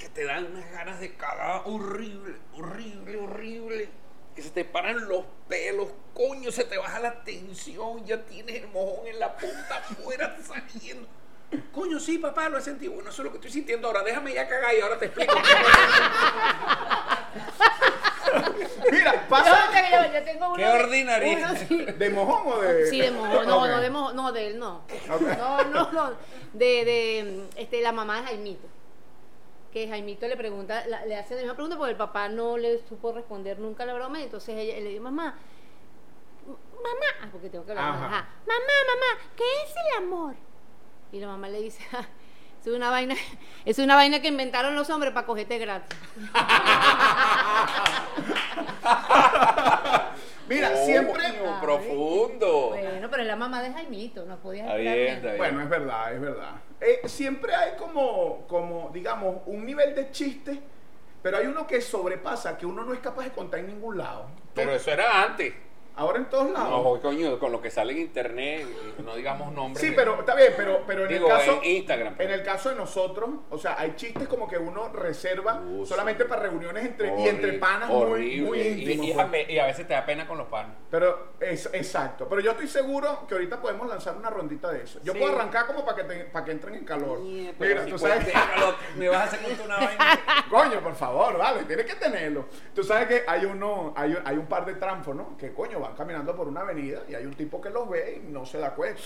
que 0.04 0.10
te 0.10 0.24
dan 0.26 0.44
unas 0.52 0.70
ganas 0.70 1.00
de 1.00 1.14
cagar 1.14 1.62
horrible, 1.64 2.34
horrible, 2.58 3.16
horrible. 3.16 3.88
Que 4.36 4.42
se 4.42 4.50
te 4.50 4.66
paran 4.66 5.08
los 5.08 5.24
pelos, 5.48 5.88
coño, 6.12 6.50
se 6.52 6.64
te 6.64 6.76
baja 6.76 6.98
la 7.00 7.22
tensión, 7.24 8.04
ya 8.04 8.22
tienes 8.24 8.56
el 8.56 8.68
mojón 8.68 9.06
en 9.06 9.18
la 9.18 9.34
punta 9.34 9.76
afuera 9.78 10.36
saliendo. 10.46 11.08
Coño, 11.72 11.98
sí, 12.00 12.18
papá, 12.18 12.50
lo 12.50 12.58
he 12.58 12.60
sentido. 12.60 12.92
Bueno, 12.92 13.08
eso 13.08 13.22
es 13.22 13.24
lo 13.24 13.30
que 13.30 13.38
estoy 13.38 13.50
sintiendo 13.52 13.86
ahora. 13.88 14.02
Déjame 14.02 14.34
ya 14.34 14.46
cagar 14.46 14.74
y 14.74 14.80
ahora 14.80 14.98
te 14.98 15.06
explico. 15.06 15.32
Mira, 18.90 19.14
Yo, 19.14 19.28
pasa 19.28 19.70
tengo- 19.72 20.12
yo 20.12 20.24
tengo 20.24 20.46
uno 20.48 20.56
Qué 20.56 20.64
uno 21.36 21.54
sí. 21.68 21.84
de 21.96 22.10
mojón 22.10 22.52
o 22.52 22.60
de. 22.60 22.86
Sí, 22.90 23.00
de 23.00 23.10
mojo, 23.10 23.42
no, 23.44 23.66
no, 23.66 23.80
de 23.80 23.90
mojo, 23.90 24.12
no, 24.12 24.32
de 24.32 24.46
él 24.48 24.58
no. 24.58 24.82
No, 25.38 25.64
no, 25.64 25.92
no. 25.92 26.10
De, 26.52 26.84
de 26.84 27.46
este, 27.56 27.80
la 27.80 27.92
mamá 27.92 28.20
de 28.20 28.26
Jaimito. 28.26 28.66
Que 29.74 29.88
Jaimito 29.88 30.26
le 30.28 30.36
pregunta, 30.36 30.86
la- 30.86 31.04
le 31.04 31.16
hace 31.16 31.34
la 31.34 31.40
misma 31.40 31.54
pregunta 31.54 31.76
porque 31.76 31.90
el 31.90 31.96
papá 31.98 32.28
no 32.28 32.56
le 32.56 32.78
supo 32.86 33.12
responder 33.12 33.58
nunca 33.58 33.84
la 33.84 33.92
broma. 33.94 34.22
Entonces 34.22 34.56
ella 34.56 34.74
le 34.80 34.88
dice, 34.88 35.00
mamá, 35.00 35.34
mamá, 36.46 37.06
ah, 37.22 37.28
porque 37.32 37.50
tengo 37.50 37.64
que 37.66 37.72
hablar. 37.72 37.88
Ajá. 37.90 38.06
Ajá. 38.06 38.28
Mamá, 38.46 38.76
mamá, 38.94 39.18
¿qué 39.36 39.42
es 39.64 39.74
el 39.76 40.04
amor? 40.04 40.36
Y 41.10 41.18
la 41.20 41.26
mamá 41.26 41.48
le 41.48 41.60
dice, 41.60 41.82
"Ah, 41.92 42.06
es 42.60 42.66
una 42.68 42.88
vaina, 42.90 43.16
es 43.64 43.78
una 43.80 43.96
vaina 43.96 44.20
que 44.22 44.28
inventaron 44.28 44.76
los 44.76 44.88
hombres 44.90 45.12
para 45.12 45.26
cogerte 45.26 45.58
gratis. 45.58 45.98
Mira, 50.54 50.72
Coño, 50.72 50.84
siempre. 50.84 51.22
Ay. 51.26 51.60
profundo. 51.60 52.68
Bueno, 52.70 53.08
pero 53.10 53.22
es 53.22 53.28
la 53.28 53.36
mamá 53.36 53.62
de 53.62 53.72
Jaimito, 53.72 54.24
no 54.24 54.38
bien, 54.76 54.94
menos. 54.94 55.16
está 55.16 55.26
bien. 55.26 55.38
Bueno, 55.38 55.62
es 55.62 55.68
verdad, 55.68 56.14
es 56.14 56.20
verdad. 56.20 56.50
Eh, 56.80 57.00
siempre 57.06 57.54
hay 57.54 57.76
como, 57.76 58.46
como, 58.46 58.90
digamos, 58.92 59.38
un 59.46 59.64
nivel 59.64 59.94
de 59.94 60.10
chiste, 60.10 60.60
pero 61.22 61.38
hay 61.38 61.46
uno 61.46 61.66
que 61.66 61.80
sobrepasa, 61.80 62.56
que 62.58 62.66
uno 62.66 62.84
no 62.84 62.92
es 62.92 63.00
capaz 63.00 63.24
de 63.24 63.30
contar 63.32 63.60
en 63.60 63.68
ningún 63.68 63.98
lado. 63.98 64.26
Pero 64.54 64.72
eso 64.72 64.90
era 64.90 65.22
antes. 65.22 65.54
Ahora 65.96 66.18
en 66.18 66.24
todos 66.26 66.50
lados. 66.50 66.70
No, 66.70 67.00
coño, 67.00 67.38
con 67.38 67.52
lo 67.52 67.60
que 67.62 67.70
sale 67.70 67.92
en 67.92 67.98
internet, 68.00 68.66
no 69.04 69.14
digamos 69.14 69.52
nombres. 69.52 69.80
Sí, 69.80 69.92
pero 69.94 70.18
está 70.18 70.34
bien, 70.34 70.52
pero, 70.56 70.82
pero 70.86 71.02
en 71.04 71.08
Digo, 71.08 71.26
el 71.28 71.32
caso. 71.32 71.60
en 71.62 71.70
Instagram. 71.76 72.14
En 72.18 72.30
el 72.32 72.42
caso 72.42 72.70
de 72.70 72.74
nosotros, 72.76 73.30
o 73.50 73.58
sea, 73.58 73.78
hay 73.78 73.94
chistes 73.94 74.26
como 74.26 74.48
que 74.48 74.58
uno 74.58 74.88
reserva 74.88 75.62
solamente 75.84 76.24
para 76.24 76.42
reuniones 76.42 76.84
entre, 76.84 77.14
y 77.20 77.28
entre 77.28 77.52
panas 77.54 77.88
muy, 77.88 78.02
horrible. 78.02 78.46
muy 78.48 78.58
Y- 78.60 78.68
íntimos. 78.92 79.06
y, 79.06 79.28
pues. 79.28 79.50
y 79.50 79.58
a 79.58 79.66
veces 79.66 79.86
te 79.86 79.94
da 79.94 80.04
pena 80.04 80.26
con 80.26 80.36
los 80.38 80.48
panos. 80.48 80.76
Pero 80.90 81.28
es 81.38 81.68
exacto. 81.72 82.26
Pero 82.28 82.40
yo 82.40 82.50
estoy 82.52 82.66
seguro 82.68 83.24
que 83.28 83.34
ahorita 83.34 83.60
podemos 83.60 83.86
lanzar 83.88 84.16
una 84.16 84.30
rondita 84.30 84.70
de 84.72 84.82
eso. 84.82 84.98
Yo 85.04 85.12
Sí. 85.12 85.18
puedo 85.20 85.32
arrancar 85.34 85.66
como 85.66 85.84
para 85.84 85.96
que, 85.98 86.04
te- 86.04 86.24
para 86.24 86.44
que 86.44 86.50
entren 86.52 86.74
en 86.74 86.84
calor. 86.84 87.20
Pero 87.58 87.70
Mira, 87.74 87.84
si 87.84 87.90
tú 87.90 87.98
sabes 87.98 88.24
que- 88.24 88.32
tenerlo, 88.32 88.74
me 88.96 89.08
vas 89.08 89.18
a 89.20 89.24
hacer 89.24 89.40
contar 89.42 89.66
una 89.66 89.76
vaina. 89.76 90.20
Coño, 90.50 90.80
por 90.80 90.94
favor, 90.96 91.38
vale, 91.38 91.62
tienes 91.64 91.86
que 91.86 91.94
tenerlo. 91.94 92.46
Tú 92.74 92.82
sabes 92.82 93.06
que 93.06 93.22
hay 93.26 93.44
uno, 93.44 93.92
hay, 93.96 94.16
hay 94.24 94.36
un 94.36 94.46
par 94.46 94.64
de 94.66 94.74
trampos, 94.74 95.14
¿no? 95.14 95.36
Que 95.36 95.52
coño, 95.52 95.80
van 95.84 95.94
caminando 95.94 96.34
por 96.34 96.48
una 96.48 96.60
avenida 96.62 97.02
y 97.08 97.14
hay 97.14 97.24
un 97.26 97.34
tipo 97.34 97.60
que 97.60 97.70
los 97.70 97.88
ve 97.88 98.22
y 98.26 98.32
no 98.32 98.44
se 98.44 98.58
da 98.58 98.74
cuenta. 98.74 99.00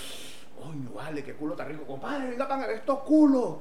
Coño, 0.61 0.91
vale, 0.93 1.23
qué 1.23 1.33
culo 1.35 1.55
tan 1.55 1.69
rico. 1.69 1.85
Compadre, 1.85 2.31
venga 2.31 2.47
para 2.47 2.67
ver 2.67 2.77
estos 2.77 2.99
culos. 2.99 3.57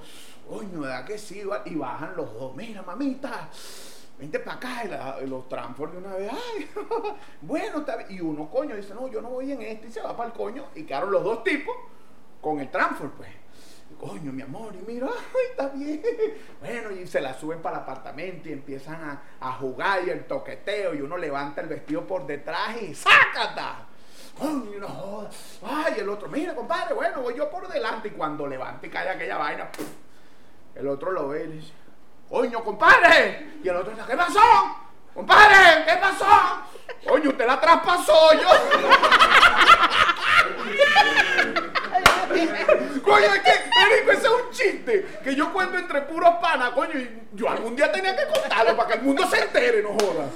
Coño, 0.48 0.80
¿verdad 0.80 1.04
que 1.04 1.16
sí? 1.18 1.44
va- 1.44 1.62
Y 1.64 1.74
bajan 1.76 2.16
los 2.16 2.32
dos. 2.34 2.56
Mira, 2.56 2.82
mamita. 2.82 3.48
Vente 4.18 4.40
para 4.40 4.56
acá 4.56 5.18
y, 5.22 5.26
los 5.28 5.48
trampos 5.48 5.92
de 5.92 5.98
una 5.98 6.14
vez. 6.14 6.30
Ay, 6.32 6.68
bueno. 7.42 7.84
Y 8.08 8.20
uno, 8.20 8.50
coño, 8.50 8.74
dice, 8.74 8.94
no, 8.94 9.06
yo 9.06 9.20
no 9.20 9.30
voy 9.30 9.52
en 9.52 9.62
este 9.62 9.86
y 9.86 9.92
se 9.92 10.00
va 10.00 10.16
para 10.16 10.30
el 10.30 10.34
coño. 10.34 10.64
Y 10.74 10.82
quedaron 10.82 11.12
los 11.12 11.22
dos 11.22 11.44
tipos 11.44 11.74
con 12.40 12.58
el 12.58 12.68
transfer, 12.68 13.10
pues. 13.10 13.30
Coño, 13.98 14.32
mi 14.32 14.42
amor, 14.42 14.74
y 14.74 14.84
mira, 14.86 15.08
ay, 15.10 15.46
está 15.50 15.68
bien. 15.70 16.00
Bueno, 16.60 16.92
y 16.92 17.06
se 17.06 17.20
la 17.20 17.34
suben 17.34 17.60
para 17.60 17.78
el 17.78 17.82
apartamento 17.82 18.48
y 18.48 18.52
empiezan 18.52 19.02
a, 19.02 19.22
a 19.40 19.52
jugar 19.54 20.04
y 20.06 20.10
el 20.10 20.24
toqueteo 20.24 20.94
y 20.94 21.00
uno 21.00 21.16
levanta 21.16 21.60
el 21.60 21.68
vestido 21.68 22.06
por 22.06 22.24
detrás 22.26 22.80
y 22.80 22.94
¡sácata! 22.94 23.86
Coño, 24.38 24.78
no 24.78 24.88
jodas. 24.88 25.58
Ay, 25.64 25.94
el 25.98 26.08
otro, 26.08 26.28
mira, 26.28 26.54
compadre, 26.54 26.94
bueno, 26.94 27.22
voy 27.22 27.34
yo 27.36 27.50
por 27.50 27.66
delante 27.66 28.06
y 28.08 28.10
cuando 28.12 28.46
levanta 28.46 28.86
y 28.86 28.90
cae 28.90 29.08
aquella 29.08 29.36
vaina, 29.36 29.68
el 30.76 30.86
otro 30.86 31.10
lo 31.10 31.28
ve 31.28 31.44
y 31.44 31.48
dice, 31.54 31.72
coño, 32.30 32.62
compadre. 32.62 33.54
Y 33.64 33.68
el 33.68 33.74
otro 33.74 33.90
dice, 33.90 34.04
¿qué 34.06 34.16
pasó? 34.16 34.40
Compadre, 35.12 35.84
¿qué 35.84 35.96
pasó? 36.00 36.26
Coño, 37.04 37.30
usted 37.30 37.46
la 37.46 37.60
traspasó 37.60 38.32
yo. 38.34 38.48
Coño, 43.04 43.24
es 43.26 43.40
que, 43.40 43.50
Erico, 43.50 44.12
ese 44.12 44.26
es 44.26 44.32
un 44.32 44.50
chiste 44.50 45.06
que 45.24 45.34
yo 45.34 45.52
cuento 45.52 45.78
entre 45.78 46.02
puros 46.02 46.34
panas, 46.40 46.70
coño, 46.70 46.98
y 46.98 47.22
yo 47.32 47.48
algún 47.48 47.74
día 47.76 47.90
tenía 47.92 48.14
que 48.16 48.24
contarlo 48.26 48.76
para 48.76 48.88
que 48.88 48.94
el 48.98 49.02
mundo 49.02 49.26
se 49.26 49.38
entere, 49.42 49.82
no 49.82 49.90
jodas. 49.90 50.30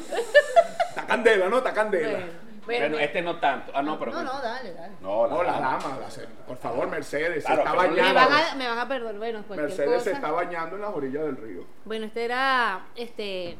Está 0.88 1.06
candela, 1.06 1.48
¿no? 1.48 1.58
Está 1.58 1.72
candela. 1.72 2.18
Bueno, 2.64 2.96
este 2.98 3.20
no 3.22 3.40
tanto. 3.40 3.72
Ah, 3.74 3.82
no, 3.82 3.98
pero. 3.98 4.12
no, 4.12 4.22
no, 4.22 4.40
dale, 4.40 4.72
dale. 4.72 4.92
No, 5.00 5.26
No, 5.26 5.42
la 5.42 5.52
dama. 5.54 5.78
dama, 5.82 5.98
la 5.98 6.10
se- 6.10 6.28
por 6.46 6.56
favor, 6.56 6.86
Mercedes, 6.88 7.44
Claro, 7.44 7.62
se 7.62 7.68
está 7.68 7.82
le 7.82 7.88
Me 7.90 8.00
bañando. 8.00 8.14
van, 8.30 8.32
a, 8.32 8.54
me 8.54 8.68
van 8.68 8.78
a 8.78 8.88
perdonar, 8.88 9.18
bueno, 9.18 9.44
Mercedes 9.50 10.02
se 10.04 10.12
está 10.12 10.30
bañando 10.30 10.76
en 10.76 10.82
las 10.82 10.90
orillas 10.94 11.24
del 11.24 11.36
río. 11.38 11.64
Bueno, 11.84 12.06
esta 12.06 12.20
era 12.20 12.86
este, 12.94 13.56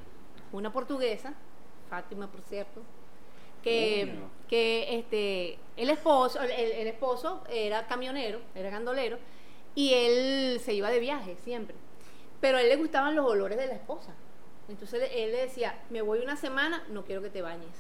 una 0.53 0.73
portuguesa, 0.73 1.33
Fátima, 1.91 2.29
por 2.29 2.43
cierto, 2.43 2.81
que. 3.63 4.15
Que 4.53 4.99
este, 4.99 5.59
el 5.79 5.89
esposo, 5.89 6.43
el, 6.43 6.51
el 6.51 6.87
esposo 6.87 7.43
era 7.49 7.87
camionero, 7.87 8.43
era 8.55 8.69
gandolero, 8.69 9.17
y 9.75 9.95
él 9.95 10.61
se 10.61 10.75
iba 10.75 10.91
de 10.91 11.01
viaje 11.01 11.39
siempre. 11.43 11.75
Pero 12.39 12.59
a 12.59 12.61
él 12.61 12.69
le 12.69 12.77
gustaban 12.77 13.17
los 13.17 13.25
olores 13.25 13.57
de 13.57 13.67
la 13.67 13.73
esposa. 13.73 14.13
Entonces 14.69 15.09
él 15.15 15.33
le 15.33 15.39
decía, 15.39 15.81
me 15.89 16.03
voy 16.03 16.19
una 16.19 16.37
semana, 16.37 16.85
no 16.91 17.03
quiero 17.07 17.23
que 17.23 17.31
te 17.31 17.41
bañes. 17.41 17.71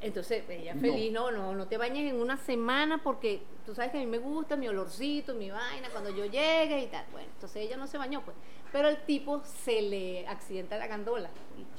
Entonces 0.00 0.44
ella 0.48 0.74
feliz, 0.74 1.10
no, 1.10 1.30
no, 1.30 1.54
no 1.54 1.66
te 1.66 1.78
bañes 1.78 2.12
en 2.12 2.20
una 2.20 2.36
semana 2.36 3.02
porque 3.02 3.42
tú 3.64 3.74
sabes 3.74 3.90
que 3.90 3.98
a 3.98 4.00
mí 4.00 4.06
me 4.06 4.18
gusta 4.18 4.54
mi 4.56 4.68
olorcito, 4.68 5.34
mi 5.34 5.50
vaina, 5.50 5.88
cuando 5.90 6.10
yo 6.10 6.26
llegue 6.26 6.80
y 6.80 6.86
tal. 6.86 7.04
Bueno, 7.12 7.28
entonces 7.32 7.62
ella 7.62 7.76
no 7.76 7.86
se 7.86 7.98
bañó, 7.98 8.22
pues. 8.22 8.36
Pero 8.72 8.88
el 8.88 8.98
tipo 9.04 9.42
se 9.44 9.80
le 9.80 10.26
accidenta 10.28 10.76
la 10.76 10.86
gandola 10.86 11.30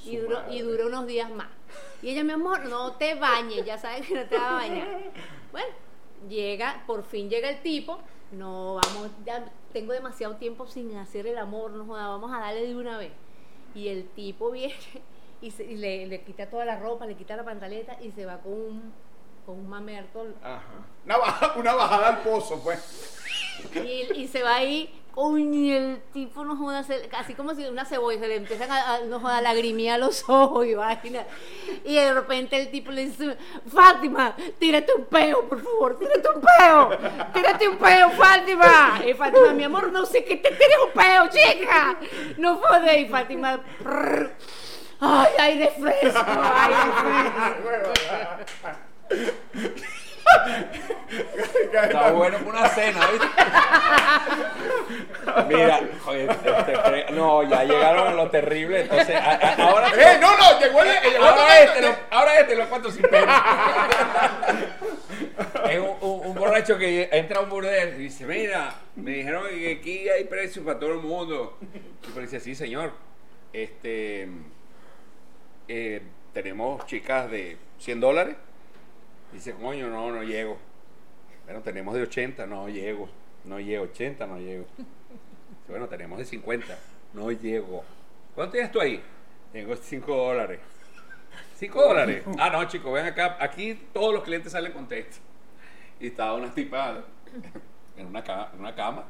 y, 0.03 0.17
duró, 0.17 0.39
madre. 0.39 0.55
y 0.55 0.61
duró 0.61 0.87
unos 0.87 1.05
días 1.05 1.29
más. 1.29 1.49
Y 2.01 2.09
ella, 2.09 2.23
mi 2.23 2.33
amor, 2.33 2.65
no 2.65 2.93
te 2.93 3.15
bañes, 3.15 3.65
ya 3.65 3.77
sabes 3.77 4.07
que 4.07 4.15
no 4.15 4.25
te 4.25 4.35
vas 4.35 4.47
a 4.47 4.53
bañar. 4.53 4.87
Bueno, 5.51 5.73
llega, 6.27 6.83
por 6.85 7.03
fin 7.03 7.29
llega 7.29 7.49
el 7.49 7.61
tipo, 7.61 7.99
no, 8.31 8.79
vamos, 8.83 9.09
ya 9.25 9.49
tengo 9.71 9.93
demasiado 9.93 10.35
tiempo 10.35 10.67
sin 10.67 10.95
hacer 10.97 11.25
el 11.25 11.37
amor, 11.37 11.71
no 11.71 11.85
vamos 11.85 12.31
a 12.33 12.39
darle 12.39 12.67
de 12.67 12.75
una 12.75 12.97
vez. 12.97 13.11
Y 13.73 13.87
el 13.87 14.07
tipo 14.09 14.51
viene 14.51 14.75
y, 15.41 15.51
se- 15.51 15.63
y 15.65 15.75
le, 15.75 16.05
le 16.07 16.21
quita 16.21 16.49
toda 16.49 16.65
la 16.65 16.77
ropa, 16.77 17.05
le 17.05 17.15
quita 17.15 17.35
la 17.35 17.43
pantaleta 17.43 17.97
y 18.01 18.11
se 18.11 18.25
va 18.25 18.37
con 18.39 18.53
un, 18.53 18.93
con 19.45 19.59
un 19.59 19.69
mamerto 19.69 20.25
Ajá. 20.43 20.61
Una, 21.05 21.17
baja- 21.17 21.53
una 21.55 21.73
bajada 21.73 22.07
al 22.09 22.17
pozo, 22.19 22.59
pues. 22.63 23.15
y, 23.75 24.11
y 24.21 24.27
se 24.27 24.43
va 24.43 24.55
ahí, 24.55 24.93
coño, 25.15 25.53
y 25.53 25.71
el 25.71 26.01
tipo 26.13 26.43
no 26.45 26.55
joda, 26.57 26.85
así 27.17 27.33
como 27.33 27.55
si 27.55 27.65
una 27.65 27.85
cebolla, 27.85 28.19
se 28.19 28.27
le 28.27 28.35
empiezan 28.35 28.69
a, 28.71 28.95
a 28.95 28.99
no 29.01 29.19
joda, 29.19 29.41
los 29.97 30.23
ojos 30.29 30.65
y 30.65 30.73
vaina. 30.75 31.25
Y 31.85 31.95
de 31.95 32.13
repente 32.13 32.59
el 32.59 32.69
tipo 32.69 32.91
le 32.91 33.05
dice, 33.05 33.35
Fátima, 33.67 34.35
tírate 34.59 34.93
un 34.93 35.05
peo, 35.05 35.47
por 35.47 35.59
favor, 35.63 35.97
tírate 35.97 36.27
un 36.35 36.41
peo, 36.41 36.89
tírate 37.33 37.67
un 37.67 37.77
peo, 37.77 38.09
Fátima. 38.11 39.01
Y 39.07 39.13
Fátima, 39.13 39.53
mi 39.53 39.63
amor, 39.63 39.91
no 39.91 40.05
sé 40.05 40.23
qué 40.23 40.35
te 40.37 40.49
tires 40.51 40.77
un 40.85 40.91
peo, 40.91 41.27
chica. 41.29 41.97
No 42.37 42.57
jode, 42.57 42.99
y 42.99 43.07
Fátima, 43.07 43.59
prrr, 43.79 44.35
ay, 44.99 45.27
aire 45.39 45.71
fresco, 45.79 46.25
aire 46.27 46.75
fresco. 47.63 47.93
Está 51.73 52.11
bueno 52.11 52.37
para 52.39 52.49
una 52.59 52.67
cena, 52.69 52.99
¿viste? 53.11 53.27
Mira, 55.47 55.79
oye, 56.05 56.27
este, 56.29 56.73
este, 56.73 57.11
no, 57.13 57.43
ya 57.43 57.63
llegaron 57.63 58.07
a 58.07 58.11
lo 58.13 58.29
terrible, 58.29 58.81
entonces, 58.81 59.15
a- 59.15 59.31
a- 59.35 59.55
ahora, 59.67 59.89
¡Eh, 59.95 60.17
no, 60.19 60.35
no! 60.37 60.59
Llegó 60.59 60.81
el. 60.81 60.87
ahora 61.17 61.31
momento 61.31 61.53
este, 61.63 61.81
lo, 61.81 61.95
ahora 62.11 62.39
este 62.39 62.55
lo 62.55 62.69
cuento 62.69 62.91
sin 62.91 63.01
pena. 63.03 63.43
Es 65.69 65.79
un, 65.79 65.95
un- 66.01 66.27
un 66.27 66.35
borracho 66.35 66.77
que 66.77 67.09
entra 67.11 67.39
a 67.39 67.43
un 67.43 67.49
burdel 67.49 67.95
y 67.95 68.03
dice, 68.03 68.25
mira, 68.25 68.73
me 68.95 69.11
dijeron 69.11 69.43
que 69.49 69.77
aquí 69.79 70.09
hay 70.09 70.23
precios 70.25 70.65
para 70.65 70.79
todo 70.79 70.91
el 70.91 70.99
mundo. 70.99 71.57
Y 72.07 72.11
pues 72.11 72.29
dice, 72.31 72.39
sí, 72.43 72.55
señor, 72.55 72.91
este, 73.53 74.27
eh, 75.67 76.01
tenemos 76.33 76.85
chicas 76.85 77.29
de 77.29 77.57
100 77.79 77.99
dólares. 77.99 78.35
Dice, 79.33 79.53
coño, 79.53 79.89
no, 79.89 80.11
no 80.11 80.23
llego. 80.23 80.57
Bueno, 81.45 81.61
tenemos 81.61 81.93
de 81.95 82.03
80, 82.03 82.45
no 82.45 82.67
llego. 82.69 83.09
No 83.43 83.59
llego, 83.59 83.83
80, 83.85 84.25
no 84.27 84.37
llego. 84.39 84.65
Bueno, 85.67 85.87
tenemos 85.87 86.17
de 86.19 86.25
50, 86.25 86.77
no 87.13 87.31
llego. 87.31 87.83
¿Cuánto 88.35 88.53
tienes 88.53 88.71
tú 88.71 88.79
ahí? 88.81 89.01
Tengo 89.51 89.75
5 89.75 90.15
dólares. 90.15 90.59
5 91.57 91.81
dólares. 91.81 92.23
Ah, 92.39 92.49
no, 92.49 92.63
chicos, 92.65 92.93
ven 92.93 93.05
acá. 93.05 93.37
Aquí 93.39 93.73
todos 93.93 94.13
los 94.13 94.23
clientes 94.23 94.51
salen 94.51 94.71
contentos. 94.73 95.19
Y 95.99 96.07
estaba 96.07 96.33
una 96.35 96.53
tipa 96.53 97.03
en 97.97 98.05
una, 98.07 98.23
ca- 98.23 98.51
en 98.53 98.59
una 98.59 98.75
cama, 98.75 99.05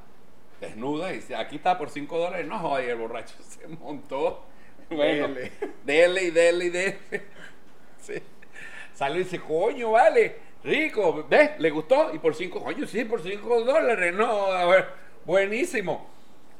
desnuda, 0.62 1.12
y 1.12 1.18
dice, 1.18 1.36
aquí 1.36 1.58
está 1.58 1.78
por 1.78 1.90
5 1.90 2.18
dólares. 2.18 2.48
No, 2.48 2.58
joder, 2.60 2.90
el 2.92 2.98
borracho 2.98 3.36
se 3.42 3.68
montó. 3.68 4.44
Bueno, 4.90 5.28
Dele. 5.28 5.52
dele 5.84 6.24
y 6.24 6.32
dele 6.32 6.66
y 6.66 6.70
dele. 6.70 6.98
Sí. 8.00 8.14
Sale 8.94 9.16
y 9.16 9.24
dice, 9.24 9.40
coño, 9.40 9.92
vale, 9.92 10.38
rico, 10.64 11.26
¿ves? 11.30 11.52
¿Le 11.60 11.70
gustó? 11.70 12.14
Y 12.14 12.20
por 12.20 12.36
5, 12.36 12.64
coño, 12.64 12.88
sí, 12.88 13.04
por 13.06 13.22
5 13.22 13.64
dólares. 13.64 14.14
No, 14.14 14.46
a 14.46 14.66
ver, 14.66 14.88
buenísimo. 15.26 16.10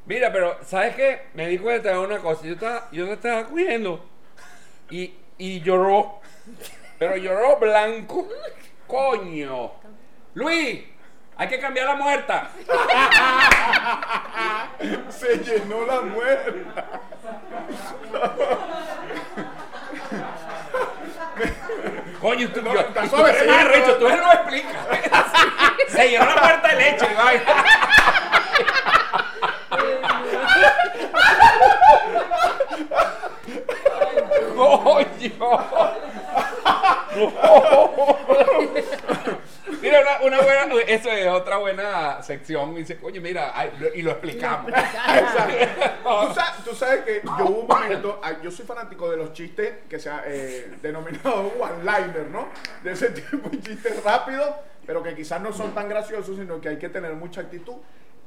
Mira, 0.06 0.32
pero, 0.32 0.58
¿sabes 0.64 0.94
qué? 0.94 1.22
Me 1.34 1.48
di 1.48 1.58
cuenta 1.58 1.90
de 1.90 1.98
una 1.98 2.18
cosa. 2.18 2.44
Yo 2.44 2.54
estaba, 2.54 2.88
yo 2.92 3.06
te 3.06 3.12
estaba 3.14 3.44
cogiendo 3.46 4.04
y 4.90 5.14
y 5.38 5.60
lloró. 5.60 6.20
Pero 6.98 7.16
lloró 7.16 7.56
blanco. 7.58 8.28
Coño. 8.86 9.72
Luis, 10.34 10.80
hay 11.36 11.48
que 11.48 11.60
cambiar 11.60 11.86
la 11.86 11.94
muerta. 11.94 12.50
Se 15.10 15.38
llenó 15.38 15.86
la 15.86 16.00
muerta. 16.00 17.00
Coño, 22.20 22.48
tú, 22.50 22.62
No, 22.62 22.74
yo, 22.74 22.80
está 22.80 23.04
y 23.04 23.08
tú 23.08 23.16
suavecito. 23.16 23.44
eres 23.44 23.56
más 23.56 23.64
arrecho, 23.64 23.96
tú 23.96 24.06
eres 24.08 24.20
lo 24.20 24.32
explicas. 24.32 24.76
Se 25.88 26.08
llenó 26.10 26.24
la 26.26 26.42
muerta 26.42 26.68
de 26.68 26.76
leche, 26.76 27.06
y 27.10 27.14
vaina. 27.14 27.44
Coño. 34.56 35.04
Mira, 39.80 40.00
una, 40.00 40.18
una 40.26 40.40
buena, 40.40 40.64
eso 40.94 41.10
es 41.10 41.26
otra 41.28 41.58
buena 41.58 42.22
sección. 42.22 42.74
Dice, 42.74 42.96
coño, 42.98 43.20
mira, 43.20 43.52
ay, 43.54 43.72
lo- 43.78 43.94
y 43.94 44.02
lo 44.02 44.10
explicamos. 44.12 44.72
¿Tú 44.72 46.34
sabes, 46.34 46.64
tú 46.64 46.74
sabes 46.74 47.00
que 47.04 47.22
yo 47.24 47.44
hubo 47.46 47.60
un 47.60 47.66
momento, 47.66 48.20
yo 48.42 48.50
soy 48.50 48.64
fanático 48.66 49.10
de 49.10 49.16
los 49.16 49.32
chistes 49.32 49.74
que 49.88 49.98
se 49.98 50.10
ha 50.10 50.22
eh, 50.26 50.72
denominado 50.82 51.52
one-liner, 51.58 52.28
¿no? 52.30 52.48
De 52.82 52.92
ese 52.92 53.10
tipo 53.10 53.48
de 53.48 53.60
chistes 53.60 54.02
rápidos, 54.02 54.50
pero 54.86 55.02
que 55.02 55.14
quizás 55.14 55.40
no 55.40 55.52
son 55.52 55.74
tan 55.74 55.88
graciosos, 55.88 56.36
sino 56.36 56.60
que 56.60 56.70
hay 56.70 56.78
que 56.78 56.88
tener 56.88 57.14
mucha 57.14 57.42
actitud. 57.42 57.76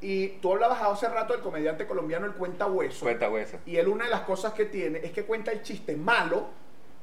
Y 0.04 0.30
tú 0.40 0.54
hablabas 0.54 0.82
hace 0.82 1.08
rato 1.10 1.34
del 1.34 1.44
comediante 1.44 1.86
colombiano 1.86 2.26
El 2.26 2.34
Cuenta 2.34 2.66
Hueso. 2.66 3.06
Cuenta 3.06 3.30
hueso. 3.30 3.58
Y 3.68 3.78
él 3.78 3.88
una 3.88 4.06
de 4.06 4.10
las 4.10 4.22
cosas 4.22 4.54
que 4.54 4.66
tiene 4.66 5.00
es 5.04 5.12
que 5.12 5.24
cuenta 5.26 5.52
el 5.52 5.62
chiste 5.62 5.96
malo 5.96 6.50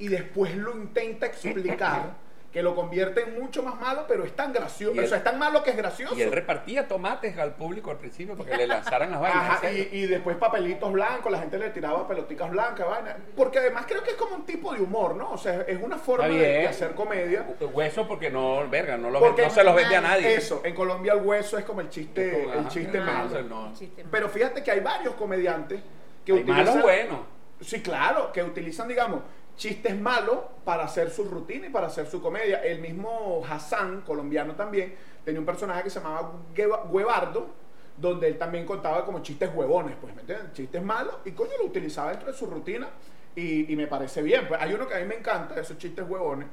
y 0.00 0.08
después 0.08 0.56
lo 0.56 0.72
intenta 0.72 1.26
explicar, 1.26 2.14
que 2.52 2.62
lo 2.62 2.75
convierte 2.75 3.23
en 3.25 3.38
mucho 3.38 3.62
más 3.62 3.78
malo, 3.78 4.07
pero 4.09 4.25
es 4.25 4.35
tan 4.35 4.55
gracioso. 4.55 4.99
Él- 4.99 5.05
o 5.05 5.09
sea, 5.09 5.19
es 5.19 5.25
tan 5.25 5.38
malo 5.38 5.62
que 5.62 5.69
es 5.71 5.76
gracioso. 5.76 6.14
Y 6.17 6.23
él 6.23 6.33
repartía 6.33 6.88
tomates 6.88 7.37
al 7.37 7.55
público 7.55 7.90
al 7.90 7.99
principio 7.99 8.37
para 8.37 8.50
que 8.50 8.57
le 8.57 8.67
lanzaran 8.67 9.11
las 9.11 9.21
vainas. 9.21 9.43
Ajá, 9.50 9.71
y, 9.71 9.88
y 9.93 10.07
después 10.07 10.35
papelitos 10.38 10.90
blancos, 10.90 11.31
la 11.31 11.40
gente 11.40 11.59
le 11.59 11.69
tiraba 11.71 12.09
peloticas 12.09 12.50
blancas, 12.50 12.87
vaina. 12.88 13.17
Porque 13.37 13.59
además 13.59 13.85
creo 13.87 14.02
que 14.02 14.12
es 14.12 14.17
como 14.17 14.35
un 14.35 14.47
tipo 14.47 14.73
de 14.73 14.81
humor, 14.81 15.14
¿no? 15.14 15.33
O 15.33 15.37
sea, 15.38 15.61
es 15.69 15.78
una 15.83 15.99
forma 15.99 16.26
de, 16.28 16.67
hacer 16.67 16.93
comedia. 16.95 17.47
Hueso 17.61 18.09
porque 18.09 18.31
no, 18.31 18.67
verga, 18.69 18.97
no, 18.97 19.11
lo 19.11 19.21
Porque 19.21 19.43
no 19.43 19.50
se 19.50 19.62
los 19.62 19.75
vende 19.75 19.97
a 19.97 20.00
nadie. 20.00 20.35
Eso, 20.35 20.62
en 20.64 20.75
Colombia 20.75 21.12
el 21.12 21.23
hueso 21.23 21.59
es 21.59 21.67
como 21.67 21.83
el 21.83 21.90
chiste, 21.90 22.47
Ajá. 22.49 22.61
el 22.61 22.69
chiste 22.69 22.99
Ah, 22.99 23.26
malo. 23.28 23.43
no. 23.43 23.75
Chiste 23.75 24.02
malo. 24.05 24.09
Pero 24.11 24.28
fíjate 24.31 24.62
que 24.62 24.71
hay 24.71 24.81
varios 24.81 25.14
comediantes 25.17 25.81
que 26.25 26.33
Hay 26.33 26.38
utilizan. 26.40 26.81
buenos. 26.81 27.19
Sí, 27.61 27.83
claro, 27.83 28.33
que 28.33 28.43
utilizan, 28.43 28.87
digamos, 28.88 29.21
chistes 29.58 29.94
malos 30.00 30.38
para 30.64 30.84
hacer 30.84 31.10
su 31.10 31.24
rutina 31.24 31.66
y 31.66 31.70
para 31.70 31.88
hacer 31.88 32.06
su 32.06 32.22
comedia. 32.22 32.64
El 32.64 32.80
mismo 32.80 33.42
Hassan, 33.46 34.00
colombiano 34.00 34.54
también, 34.54 34.94
tenía 35.24 35.40
un 35.40 35.44
personaje 35.44 35.82
que 35.82 35.90
se 35.90 36.00
llamaba 36.00 36.32
Gueva- 36.54 36.88
Guevardo, 36.90 37.48
donde 37.96 38.28
él 38.28 38.38
también 38.38 38.64
contaba 38.64 39.04
como 39.04 39.18
chistes 39.20 39.50
huevones, 39.52 39.96
pues, 40.00 40.14
¿me 40.14 40.20
entiendes? 40.22 40.52
Chistes 40.52 40.82
malos, 40.82 41.16
y 41.26 41.32
coño, 41.32 41.50
lo 41.58 41.66
utilizaba 41.66 42.10
dentro 42.12 42.30
de 42.32 42.38
su 42.38 42.46
rutina, 42.46 42.88
y, 43.34 43.70
y 43.70 43.76
me 43.76 43.86
parece 43.88 44.22
bien. 44.22 44.46
Pues 44.48 44.62
hay 44.62 44.72
uno 44.72 44.86
que 44.86 44.94
a 44.94 45.00
mí 45.00 45.04
me 45.04 45.16
encanta, 45.16 45.60
esos 45.60 45.76
chistes 45.76 46.08
huevones, 46.08 46.46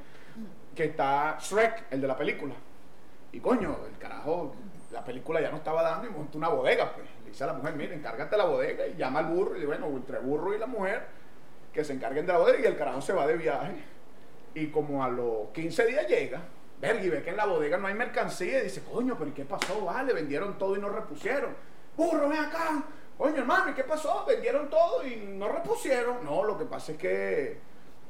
que 0.74 0.84
está 0.84 1.38
Shrek, 1.40 1.84
el 1.92 2.00
de 2.00 2.08
la 2.08 2.16
película. 2.18 2.54
Y 3.32 3.38
coño, 3.40 3.78
el 3.88 3.96
carajo, 3.98 4.52
la 4.90 5.04
película 5.04 5.40
ya 5.40 5.50
no 5.50 5.58
estaba 5.58 5.82
dando 5.82 6.08
y 6.08 6.10
montó 6.10 6.36
una 6.38 6.48
bodega, 6.48 6.92
pues. 6.92 7.06
Le 7.24 7.30
dice 7.30 7.44
a 7.44 7.48
la 7.48 7.52
mujer, 7.54 7.74
mira, 7.74 7.94
encárgate 7.94 8.36
la 8.36 8.44
bodega 8.44 8.86
y 8.86 8.96
llama 8.96 9.20
al 9.20 9.26
burro. 9.26 9.56
Y 9.56 9.64
bueno, 9.64 9.86
entre 9.88 10.18
burro 10.18 10.54
y 10.54 10.58
la 10.58 10.66
mujer, 10.66 11.06
que 11.76 11.84
se 11.84 11.92
encarguen 11.92 12.26
de 12.26 12.32
la 12.32 12.38
bodega 12.38 12.58
y 12.58 12.64
el 12.64 12.76
carajo 12.76 13.00
se 13.02 13.12
va 13.12 13.26
de 13.26 13.36
viaje. 13.36 13.74
Y 14.54 14.68
como 14.68 15.04
a 15.04 15.08
los 15.08 15.50
15 15.52 15.86
días 15.86 16.08
llega, 16.08 16.40
verga, 16.80 17.04
y 17.04 17.10
ve 17.10 17.22
que 17.22 17.30
en 17.30 17.36
la 17.36 17.44
bodega 17.44 17.76
no 17.76 17.86
hay 17.86 17.94
mercancía 17.94 18.60
y 18.60 18.64
dice, 18.64 18.82
coño, 18.82 19.14
pero 19.18 19.30
¿y 19.30 19.34
qué 19.34 19.44
pasó? 19.44 19.84
Vale, 19.84 20.14
vendieron 20.14 20.56
todo 20.56 20.74
y 20.74 20.80
no 20.80 20.88
repusieron. 20.88 21.54
Burro, 21.94 22.30
ven 22.30 22.38
acá. 22.38 22.82
Coño, 23.18 23.36
hermano, 23.36 23.70
¿y 23.70 23.74
qué 23.74 23.84
pasó? 23.84 24.24
Vendieron 24.26 24.70
todo 24.70 25.06
y 25.06 25.16
no 25.16 25.48
repusieron. 25.48 26.24
No, 26.24 26.42
lo 26.44 26.58
que 26.58 26.64
pasa 26.64 26.92
es 26.92 26.98
que 26.98 27.58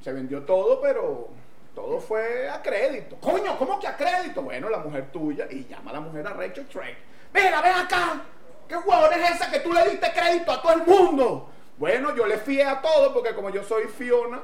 se 0.01 0.13
vendió 0.13 0.45
todo, 0.45 0.81
pero 0.81 1.29
todo 1.75 1.99
fue 1.99 2.49
a 2.49 2.63
crédito. 2.63 3.17
Coño, 3.17 3.59
¿cómo 3.59 3.81
que 3.81 3.89
a 3.89 3.97
crédito? 3.97 4.43
Bueno, 4.43 4.69
la 4.69 4.79
mujer 4.79 5.11
tuya 5.13 5.47
y 5.51 5.67
llama 5.67 5.91
a 5.91 5.95
la 5.95 6.01
mujer 6.01 6.25
a 6.27 6.33
Rachel 6.33 6.67
Trek. 6.67 6.97
Mira, 7.35 7.61
ven 7.61 7.75
acá. 7.75 8.23
¿Qué 8.69 8.77
huevón 8.77 9.13
es 9.13 9.31
esa 9.33 9.51
que 9.51 9.61
tú 9.61 9.73
le 9.73 9.91
diste 9.91 10.13
crédito 10.13 10.53
a 10.53 10.63
todo 10.63 10.73
el 10.73 10.85
mundo? 10.85 11.51
Bueno, 11.79 12.15
yo 12.17 12.27
le 12.27 12.39
fié 12.39 12.65
a 12.65 12.81
todo 12.81 13.13
porque 13.13 13.35
como 13.35 13.51
yo 13.51 13.63
soy 13.63 13.85
Fiona, 13.85 14.41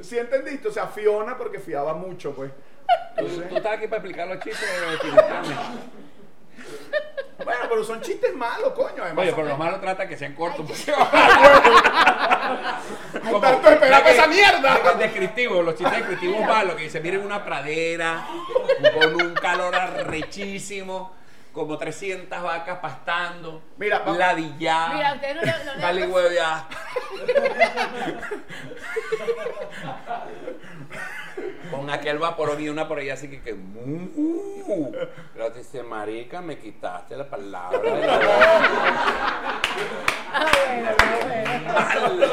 ¿sí 0.00 0.18
entendiste? 0.18 0.68
O 0.68 0.72
sea, 0.72 0.86
Fiona 0.86 1.38
porque 1.38 1.58
fiaba 1.58 1.94
mucho, 1.94 2.32
pues. 2.32 2.50
Tú, 3.16 3.24
Entonces, 3.24 3.48
tú 3.48 3.56
estás 3.56 3.72
aquí 3.74 3.86
para 3.86 4.02
explicar 4.02 4.28
los 4.28 4.38
chistes 4.40 4.68
de 4.68 4.76
bueno, 7.44 7.60
pero 7.68 7.84
son 7.84 8.00
chistes 8.00 8.34
malos, 8.34 8.72
coño. 8.72 9.02
Además, 9.02 9.24
Oye, 9.24 9.32
pero 9.34 9.48
lo 9.48 9.56
malo 9.56 9.80
trata 9.80 10.08
que 10.08 10.16
sean 10.16 10.34
cortos. 10.34 10.66
porque- 10.66 10.92
tanto 13.40 13.68
esperar 13.70 14.02
para 14.02 14.14
esa 14.14 14.26
mierda. 14.26 14.78
Es 14.92 14.98
descriptivo, 14.98 15.62
los 15.62 15.76
chistes 15.76 15.98
descriptivos 15.98 16.40
malos 16.46 16.76
que 16.76 16.82
dicen, 16.84 17.02
miren 17.02 17.24
una 17.24 17.44
pradera 17.44 18.26
con 19.00 19.14
un 19.14 19.34
calor 19.34 19.74
arrechísimo, 19.74 21.14
como 21.52 21.76
300 21.78 22.42
vacas 22.42 22.78
pastando, 22.78 23.62
Mira, 23.76 23.98
va- 24.00 24.12
ladillar, 24.16 24.94
Mira, 24.94 25.14
usted 25.14 25.34
no 25.34 25.40
le- 25.42 25.64
no 25.64 25.74
le- 25.74 25.80
dale 25.80 26.06
huevear. 26.06 26.64
Con 31.70 31.88
aquel 31.90 32.18
vapor 32.18 32.60
y 32.60 32.68
una 32.68 32.88
por 32.88 32.98
allá 32.98 33.14
así 33.14 33.28
que, 33.28 33.40
que 33.42 33.54
"Mu". 33.54 34.90
pero 35.34 35.52
te 35.52 35.58
dice, 35.58 35.82
marica, 35.82 36.40
me 36.40 36.58
quitaste 36.58 37.16
la 37.16 37.28
palabra. 37.28 37.78
de 37.78 38.06
la 38.06 38.16
boca". 38.16 39.60
Ah, 40.32 40.46
bueno, 40.66 40.90
ah, 40.98 41.98
bueno. 42.08 42.28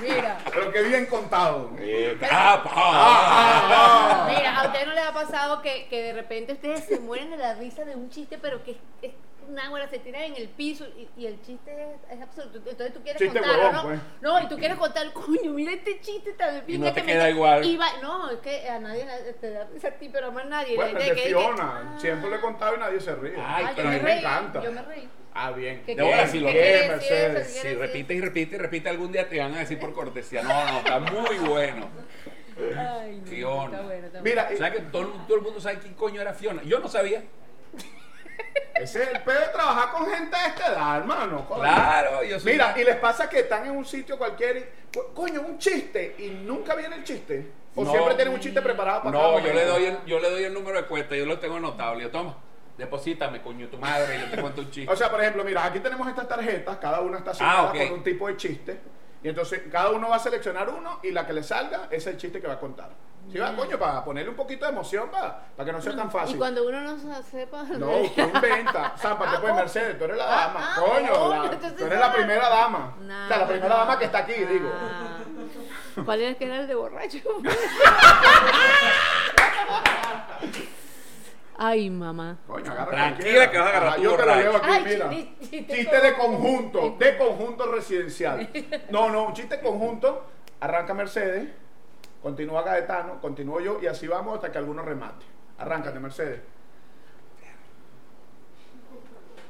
Mira, 0.00 0.38
Pero 0.52 0.72
qué 0.72 0.82
bien 0.82 1.06
contado. 1.06 1.70
Eh, 1.78 2.18
ah, 2.30 2.62
pa. 2.64 4.32
mira, 4.32 4.60
a 4.60 4.66
usted 4.66 4.86
no 4.86 4.94
le 4.94 5.00
ha 5.00 5.12
pasado 5.12 5.62
que, 5.62 5.86
que 5.88 6.02
de 6.02 6.12
repente 6.12 6.52
ustedes 6.54 6.84
se 6.84 6.98
mueren 7.00 7.30
de 7.30 7.36
la 7.36 7.54
risa 7.54 7.84
de 7.84 7.94
un 7.96 8.08
chiste, 8.10 8.38
pero 8.40 8.62
que 8.64 8.72
es, 8.72 8.76
es 9.02 9.12
una 9.48 9.68
hora 9.72 9.88
se 9.88 9.98
tiran 9.98 10.22
en 10.22 10.36
el 10.36 10.48
piso 10.48 10.86
y, 10.96 11.08
y 11.20 11.26
el 11.26 11.42
chiste 11.42 11.72
es, 11.72 12.16
es 12.16 12.22
absurdo. 12.22 12.50
Entonces 12.58 12.92
tú 12.94 13.02
quieres 13.02 13.20
Chiste 13.20 13.40
contarlo, 13.40 13.64
huevón, 13.64 13.74
¿no? 13.76 13.82
pues. 13.88 14.00
No, 14.20 14.40
y 14.42 14.48
tú 14.48 14.56
quieres 14.58 14.78
contar, 14.78 15.12
coño, 15.12 15.50
mira 15.52 15.72
este 15.72 16.00
chiste 16.00 16.32
tan 16.34 16.54
de 16.54 16.62
pinga 16.62 16.86
no 16.88 16.94
te 16.94 17.00
que 17.00 17.06
me 17.06 17.12
queda 17.14 17.30
igual. 17.30 17.62
no, 18.00 18.30
es 18.30 18.38
que 18.38 18.68
a 18.68 18.78
nadie 18.78 19.04
le- 19.06 19.32
te 19.34 19.50
da 19.50 19.64
risa 19.72 19.88
a 19.88 19.92
ti, 19.92 20.08
pero 20.08 20.28
a 20.28 20.30
más 20.30 20.46
nadie. 20.46 20.76
Bueno, 20.76 20.98
el 20.98 21.04
de 21.08 21.14
que- 21.14 21.28
Fiona, 21.28 21.94
siempre 21.98 22.30
lo 22.30 22.36
he 22.36 22.40
contado 22.40 22.76
y 22.76 22.78
nadie 22.78 23.00
se 23.00 23.14
ríe. 23.16 23.34
Ay, 23.44 23.64
Ah, 23.66 23.70
yo 23.70 23.76
pero 23.76 23.88
a 23.88 23.90
me 23.90 23.96
mí 23.98 24.02
me 24.04 24.10
reí, 24.10 24.18
encanta. 24.20 24.62
Yo 24.62 24.72
me 24.72 24.82
reí. 24.82 25.08
Ah, 25.34 25.52
bien. 25.52 25.82
¿Qué 25.86 25.94
De 25.94 26.02
bola, 26.02 26.26
si 26.26 26.40
lo 26.40 26.48
decir 26.48 26.88
Mercedes. 26.90 27.46
Si 27.48 27.54
decir? 27.62 27.78
repites 27.78 28.16
y 28.16 28.20
repites 28.20 28.54
y 28.54 28.62
repites 28.62 28.90
algún 28.90 29.12
día 29.12 29.28
te 29.28 29.38
van 29.38 29.54
a 29.54 29.58
decir 29.60 29.78
por 29.78 29.92
cortesía. 29.92 30.42
No, 30.42 30.64
no, 30.72 30.78
está 30.78 30.98
muy 30.98 31.36
bueno. 31.38 31.88
Ay, 32.76 33.20
no, 33.24 33.26
Fiona. 33.26 33.64
Está 33.76 33.82
bueno, 33.86 34.06
está 34.06 34.20
bueno. 34.20 34.22
Mira, 34.22 34.56
¿Sabes 34.58 34.72
que 34.74 34.80
todo, 34.90 35.06
todo 35.26 35.36
el 35.36 35.42
mundo 35.42 35.60
sabe 35.60 35.78
quién 35.78 35.94
coño 35.94 36.20
era 36.20 36.34
Fiona? 36.34 36.62
Yo 36.64 36.78
no 36.80 36.88
sabía. 36.88 37.22
ese 38.74 39.02
es 39.02 39.08
el 39.10 39.20
peor 39.22 39.40
de 39.40 39.46
trabajar 39.52 39.90
con 39.92 40.10
gente 40.10 40.36
de 40.36 40.46
esta 40.46 40.66
edad, 40.72 40.98
hermano. 40.98 41.46
coño. 41.46 41.60
Claro, 41.62 42.22
yo 42.24 42.40
soy. 42.40 42.52
Mira, 42.52 42.74
y 42.78 42.84
les 42.84 42.96
pasa 42.96 43.28
que 43.28 43.40
están 43.40 43.66
en 43.66 43.72
un 43.72 43.84
sitio 43.84 44.18
cualquiera 44.18 44.58
y, 44.58 44.64
co- 44.94 45.12
coño, 45.14 45.40
un 45.42 45.58
chiste 45.58 46.16
y 46.18 46.28
nunca 46.30 46.74
viene 46.74 46.96
el 46.96 47.04
chiste. 47.04 47.46
O 47.76 47.84
No. 47.84 47.92
siempre 47.92 48.14
tienen 48.16 48.34
un 48.34 48.40
chiste 48.40 48.60
preparado 48.60 49.04
para 49.04 49.16
cada 49.16 49.30
No, 49.32 49.38
yo 49.38 49.52
le, 49.54 49.64
doy 49.64 49.84
el, 49.84 49.98
yo 50.04 50.18
le 50.18 50.28
doy 50.28 50.42
el 50.44 50.52
número 50.52 50.76
de 50.82 50.88
cuenta, 50.88 51.14
yo 51.14 51.24
lo 51.24 51.38
tengo 51.38 51.56
anotado. 51.56 51.96
Digo, 51.96 52.10
toma, 52.10 52.36
deposítame, 52.80 53.40
coño, 53.42 53.68
tu 53.68 53.78
madre, 53.78 54.16
y 54.16 54.20
yo 54.22 54.30
te 54.30 54.40
cuento 54.40 54.62
un 54.62 54.70
chiste. 54.72 54.92
O 54.92 54.96
sea, 54.96 55.10
por 55.10 55.20
ejemplo, 55.20 55.44
mira, 55.44 55.64
aquí 55.64 55.78
tenemos 55.80 56.08
estas 56.08 56.26
tarjetas, 56.28 56.76
cada 56.78 57.00
una 57.00 57.18
está 57.18 57.30
asignada 57.30 57.68
Ah, 57.68 57.72
con 57.72 57.92
un 57.98 58.02
tipo 58.02 58.26
de 58.26 58.36
chiste. 58.36 58.80
Y 59.22 59.28
entonces 59.28 59.62
cada 59.70 59.90
uno 59.90 60.08
va 60.08 60.16
a 60.16 60.18
seleccionar 60.18 60.68
uno 60.70 60.98
y 61.02 61.10
la 61.12 61.26
que 61.26 61.34
le 61.34 61.42
salga 61.42 61.88
es 61.90 62.06
el 62.06 62.16
chiste 62.16 62.40
que 62.40 62.46
va 62.48 62.54
a 62.54 62.58
contar. 62.58 62.88
¿Sí 63.30 63.38
va, 63.38 63.54
coño? 63.54 63.78
Para 63.78 64.02
ponerle 64.02 64.30
un 64.30 64.34
poquito 64.36 64.64
de 64.64 64.72
emoción, 64.72 65.10
para, 65.10 65.38
para 65.54 65.66
que 65.66 65.72
no 65.72 65.80
sea 65.80 65.94
tan 65.94 66.08
Y 66.08 66.10
fácil. 66.10 66.38
cuando 66.38 66.66
uno 66.66 66.80
no 66.80 66.98
se- 66.98 67.22
sepa. 67.24 67.62
No, 67.64 67.96
usted 67.98 68.34
inventa. 68.34 68.94
Zampa, 68.96 69.24
te 69.30 69.36
Ah, 69.36 69.40
puedes 69.40 69.50
¿cómo? 69.50 69.54
Mercedes, 69.56 69.98
tú 69.98 70.04
eres 70.04 70.16
la 70.16 70.24
Ah, 70.24 70.46
dama. 70.48 70.72
ah, 70.74 70.80
coño, 70.80 71.28
la- 71.28 71.44
entonces 71.52 71.76
tú 71.76 71.84
eres 71.84 72.00
la 72.00 72.08
no. 72.08 72.14
primera 72.14 72.48
dama. 72.48 72.96
Nah, 73.02 73.24
o 73.26 73.28
sea, 73.28 73.38
la 73.38 73.46
primera 73.46 73.68
no. 73.68 73.76
dama 73.76 73.98
que 73.98 74.04
está 74.06 74.18
aquí, 74.18 74.32
digo. 74.32 74.72
Ah. 74.74 76.02
¿Cuál 76.04 76.20
era 76.22 76.30
el 76.30 76.36
que 76.36 76.44
era 76.46 76.60
el 76.60 76.66
de 76.66 76.74
borracho? 76.74 77.18
Ay, 81.62 81.90
mamá. 81.90 82.38
Coño, 82.46 82.72
agarra 82.72 82.90
Tranquila, 82.90 83.50
que 83.50 83.58
vas 83.58 83.66
a 83.66 83.70
agarrar 83.70 84.00
Yo 84.00 84.02
te 84.02 84.06
lo 84.06 84.16
borracho. 84.16 84.40
llevo 84.42 84.56
aquí, 84.56 84.66
Ay, 84.70 84.84
mira. 84.86 85.10
chi- 85.10 85.36
chiste 85.50 85.74
Chiste 85.76 86.00
de 86.00 86.14
con- 86.16 86.26
conjunto, 86.36 86.96
de 86.98 87.18
conjunto 87.18 87.70
residencial. 87.70 88.48
No, 88.88 89.10
no, 89.10 89.26
un 89.26 89.34
chiste 89.34 89.60
conjunto. 89.60 90.24
Arranca 90.60 90.94
Mercedes, 90.94 91.50
continúa 92.22 92.62
Gaetano, 92.62 93.20
continúo 93.20 93.60
yo 93.60 93.78
y 93.82 93.86
así 93.88 94.06
vamos 94.06 94.36
hasta 94.36 94.50
que 94.50 94.56
alguno 94.56 94.82
remate. 94.82 95.26
Arráncate, 95.58 95.98
Mercedes. 96.00 96.40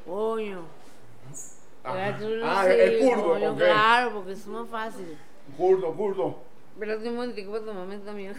Coño. 0.04 0.62
Ajá. 1.84 2.08
Era 2.08 2.18
tú, 2.18 2.24
Ah, 2.42 2.64
sí, 2.66 2.72
el 2.72 2.98
kurdo, 3.08 3.28
coño, 3.34 3.52
ok. 3.52 3.56
Claro, 3.58 4.10
porque 4.14 4.32
es 4.32 4.46
más 4.48 4.68
fácil. 4.68 5.16
Kurdo, 5.56 5.92
kurdo. 5.94 6.38
Espérate 6.74 7.08
un 7.08 7.14
momentico 7.14 7.52
para 7.52 7.64
tomarme 7.64 7.98
también. 7.98 8.34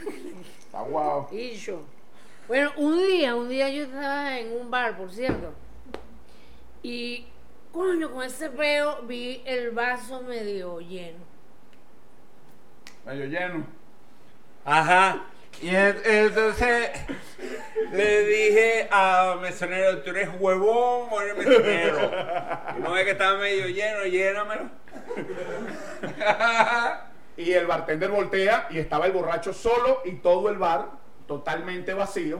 Está 0.59 0.81
guau. 0.81 1.27
Y 1.31 1.51
yo. 1.51 1.79
Bueno, 2.51 2.73
un 2.75 2.97
día, 2.97 3.33
un 3.33 3.47
día 3.47 3.69
yo 3.69 3.83
estaba 3.83 4.37
en 4.37 4.51
un 4.51 4.69
bar, 4.69 4.97
por 4.97 5.09
cierto. 5.09 5.53
Y, 6.83 7.25
coño, 7.71 8.11
con 8.11 8.23
ese 8.23 8.49
peo 8.49 9.03
vi 9.03 9.41
el 9.45 9.71
vaso 9.71 10.21
medio 10.23 10.81
lleno. 10.81 11.19
Medio 13.05 13.25
lleno. 13.27 13.65
Ajá. 14.65 15.23
Y 15.61 15.69
en- 15.73 16.01
entonces 16.03 16.89
le 17.93 18.25
dije 18.25 18.89
a 18.91 19.37
mesonero, 19.41 19.99
¿tú 20.01 20.09
eres 20.09 20.27
huevón 20.37 21.07
o 21.09 21.21
eres 21.21 21.37
mesonero? 21.37 22.11
Y 22.77 22.81
no 22.81 22.91
ve 22.91 23.05
que 23.05 23.11
estaba 23.11 23.39
medio 23.39 23.67
lleno, 23.67 24.03
llénamelo. 24.03 24.69
Y 27.37 27.53
el 27.53 27.65
bartender 27.65 28.09
voltea 28.11 28.67
y 28.69 28.77
estaba 28.77 29.05
el 29.05 29.13
borracho 29.13 29.53
solo 29.53 30.01
y 30.03 30.15
todo 30.17 30.49
el 30.49 30.57
bar 30.57 30.99
totalmente 31.31 31.93
vacío. 31.93 32.39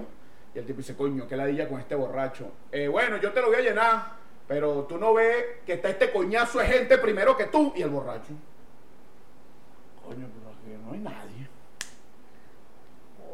Y 0.53 0.59
el 0.59 0.65
tipo 0.65 0.79
dice, 0.79 0.97
coño, 0.97 1.25
qué 1.25 1.37
ladilla 1.37 1.69
con 1.69 1.79
este 1.79 1.95
borracho. 1.95 2.51
"Eh, 2.73 2.89
bueno, 2.89 3.15
yo 3.21 3.31
te 3.31 3.39
lo 3.39 3.47
voy 3.47 3.55
a 3.55 3.61
llenar, 3.61 4.15
pero 4.49 4.83
tú 4.83 4.97
no 4.97 5.13
ves 5.13 5.45
que 5.65 5.73
está 5.73 5.87
este 5.89 6.11
coñazo 6.11 6.59
de 6.59 6.65
gente 6.65 6.97
primero 6.97 7.37
que 7.37 7.45
tú 7.45 7.71
y 7.73 7.81
el 7.83 7.89
borracho. 7.89 8.33
Coño, 10.05 10.27
pero 10.27 10.49
aquí 10.51 10.83
no 10.85 10.91
hay 10.91 10.99
nadie. 10.99 11.47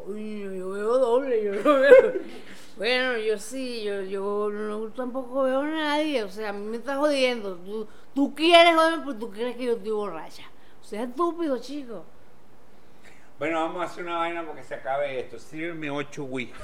Coño, 0.06 0.52
yo 0.52 0.70
veo 0.70 0.98
doble, 0.98 1.42
yo 1.44 1.54
no 1.54 1.74
veo. 1.80 2.12
Bueno, 2.78 3.18
yo 3.18 3.36
sí, 3.40 3.82
yo, 3.82 4.02
yo 4.02 4.50
no, 4.52 4.86
tampoco 4.92 5.42
veo 5.42 5.62
a 5.62 5.66
nadie. 5.66 6.22
O 6.22 6.28
sea, 6.28 6.50
a 6.50 6.52
mí 6.52 6.64
me 6.64 6.76
está 6.76 6.94
jodiendo. 6.94 7.56
Tú, 7.56 7.88
tú 8.14 8.32
quieres 8.36 8.76
joderme, 8.76 9.04
pero 9.04 9.18
tú 9.18 9.30
crees 9.32 9.56
que 9.56 9.64
yo 9.64 9.72
estoy 9.72 9.90
borracha. 9.90 10.44
O 10.80 10.84
sea, 10.84 11.02
estúpido, 11.02 11.58
chico. 11.58 12.04
Bueno, 13.38 13.60
vamos 13.60 13.82
a 13.82 13.84
hacer 13.84 14.04
una 14.04 14.16
vaina 14.16 14.44
porque 14.44 14.64
se 14.64 14.74
acabe 14.74 15.20
esto. 15.20 15.38
Sírveme 15.38 15.90
8 15.90 16.24
whisky. 16.24 16.58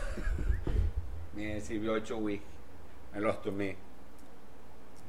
Me 1.33 1.61
sirvió 1.61 1.93
8 1.93 2.17
whisky. 2.17 2.45
Me 3.13 3.21
los 3.21 3.41
tomé. 3.43 3.77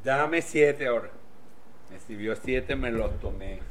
Dame 0.04 0.44
7 0.44 0.86
ahora. 0.86 1.10
Me 1.90 2.00
sirvió 2.00 2.36
7, 2.36 2.76
me 2.76 2.92
los 2.92 3.20
tomé. 3.20 3.62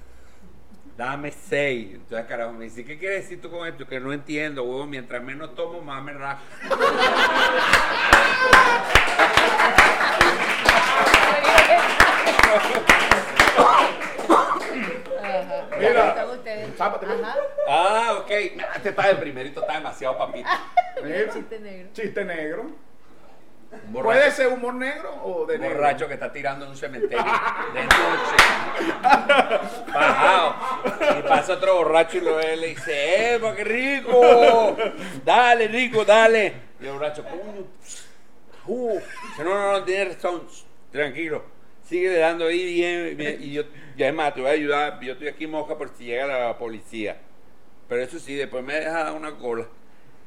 Dame 0.96 1.30
6. 1.30 1.94
Entonces, 1.94 2.26
carajo, 2.26 2.52
me 2.52 2.64
dice, 2.64 2.85
¿qué 2.85 2.98
quieres 2.98 3.22
decir 3.22 3.40
tú 3.40 3.48
con 3.48 3.68
esto? 3.68 3.87
Que 3.87 4.00
no 4.00 4.12
entiendo, 4.12 4.64
huevo. 4.64 4.87
Mientras 4.87 5.22
menos 5.22 5.54
tomo, 5.54 5.80
más 5.80 6.02
me 6.02 6.14
rajo. 6.14 6.42
Mira, 15.78 16.11
Ajá. 16.12 17.37
Ah, 17.68 18.18
ok. 18.20 18.30
Este 18.30 18.88
está 18.90 19.11
el 19.11 19.18
primerito, 19.18 19.61
está 19.61 19.74
demasiado 19.74 20.16
papito. 20.18 20.48
mira, 21.04 21.33
Chiste 21.33 21.59
negro. 21.61 21.88
chiste 21.92 22.24
negro. 22.24 22.85
Borracho, 23.88 24.04
¿Puede 24.04 24.30
ser 24.30 24.46
humor 24.48 24.74
negro 24.74 25.12
o 25.24 25.46
de 25.46 25.57
un 25.57 25.61
negro? 25.62 25.76
borracho 25.76 26.07
que 26.07 26.14
está 26.14 26.30
tirando 26.33 26.64
en 26.64 26.70
un 26.70 26.76
cementerio 26.76 27.24
de 27.24 27.83
noche. 27.83 28.37
Bajado. 29.92 30.54
Y 31.18 31.22
pasa 31.22 31.54
otro 31.54 31.74
borracho 31.76 32.18
y 32.18 32.20
lo 32.20 32.37
ve 32.37 32.54
y 32.54 32.61
le 32.61 32.66
dice, 32.68 33.35
¡Epa, 33.35 33.54
qué 33.57 33.64
rico! 33.64 34.76
Dale, 35.24 35.66
rico, 35.68 36.04
dale. 36.04 36.54
Y 36.80 36.87
el 36.87 36.92
borracho, 36.92 37.24
coño. 37.24 37.66
Uh. 38.66 39.00
No, 39.38 39.44
no, 39.44 39.72
no, 39.72 39.85
tienes 39.85 40.14
razón. 40.16 40.46
Tranquilo. 40.92 41.44
Sigue 41.88 42.16
dando 42.16 42.46
ahí 42.46 42.74
bien. 42.74 43.16
bien, 43.16 43.38
Y 43.42 43.52
yo, 43.54 43.62
ya 43.96 44.09
es 44.09 44.14
más, 44.14 44.35
te 44.35 44.40
voy 44.40 44.50
a 44.50 44.54
ayudar. 44.54 45.00
Yo 45.00 45.12
estoy 45.12 45.28
aquí 45.28 45.46
moja 45.46 45.76
por 45.76 45.90
si 45.96 46.04
llega 46.04 46.26
la 46.26 46.59
policía. 46.59 47.16
Pero 47.88 48.02
eso 48.02 48.18
sí, 48.18 48.35
después 48.35 48.64
me 48.64 48.74
deja 48.74 49.12
una 49.12 49.37
cola. 49.37 49.66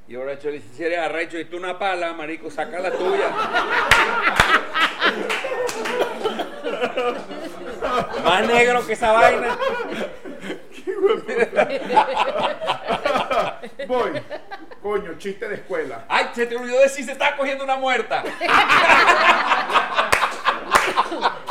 Y 0.08 0.16
borracho 0.16 0.48
le 0.48 0.54
dice, 0.54 0.70
si 0.74 0.84
eres 0.84 1.00
arrecho 1.00 1.38
y 1.38 1.46
tú 1.46 1.58
una 1.58 1.78
pala, 1.78 2.14
marico, 2.14 2.50
saca 2.50 2.80
la 2.80 2.92
tuya. 2.92 3.30
Más 8.24 8.48
negro 8.48 8.88
que 8.88 8.94
esa 8.94 9.12
vaina. 9.12 9.58
Voy. 13.88 14.12
Coño, 14.82 15.18
chiste 15.18 15.50
de 15.50 15.56
escuela. 15.56 16.06
Ay, 16.08 16.28
se 16.34 16.46
te 16.46 16.56
olvidó 16.56 16.80
decir 16.80 17.04
se 17.04 17.12
está 17.12 17.36
cogiendo 17.36 17.66
una 17.66 17.76
muerta. 17.76 18.24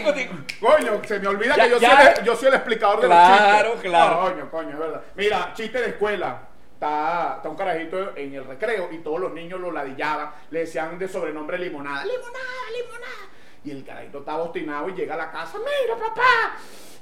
Marico, 0.00 0.14
te- 0.14 0.56
Coño, 0.60 1.02
se 1.04 1.18
me 1.20 1.28
olvida 1.28 1.56
Ya- 1.56 1.64
que 1.64 1.70
yo, 1.70 1.78
ya. 1.78 1.90
Soy 1.96 2.06
el, 2.18 2.24
yo 2.24 2.36
soy 2.36 2.48
el 2.48 2.54
explicador 2.54 3.00
de 3.00 3.06
Claro, 3.06 3.62
los 3.68 3.72
chistes. 3.74 3.90
claro. 3.90 4.20
Coño, 4.20 4.50
coño, 4.50 4.70
es 4.70 4.78
verdad. 4.78 5.02
Mira, 5.14 5.52
chiste 5.54 5.80
de 5.80 5.88
escuela. 5.88 6.48
Está, 6.74 7.34
está 7.36 7.48
un 7.48 7.56
carajito 7.56 8.16
en 8.16 8.34
el 8.34 8.44
recreo 8.44 8.88
y 8.90 8.98
todos 8.98 9.20
los 9.20 9.32
niños 9.32 9.60
lo 9.60 9.70
ladillaban. 9.70 10.32
Le 10.50 10.60
decían 10.60 10.98
de 10.98 11.06
sobrenombre 11.08 11.56
limonada. 11.58 12.04
Limonada, 12.04 12.70
limonada. 12.76 13.28
Y 13.64 13.70
el 13.70 13.84
carajito 13.84 14.18
estaba 14.18 14.42
obstinado 14.42 14.88
y 14.88 14.94
llega 14.94 15.14
a 15.14 15.18
la 15.18 15.30
casa. 15.30 15.58
Mira, 15.58 15.96
papá. 15.96 16.56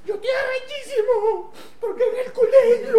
Yo 0.04 0.14
estoy 0.16 0.30
arrechísimo. 0.30 1.52
Porque 1.80 2.02
en 2.10 2.26
el 2.26 2.32
colegio 2.32 2.92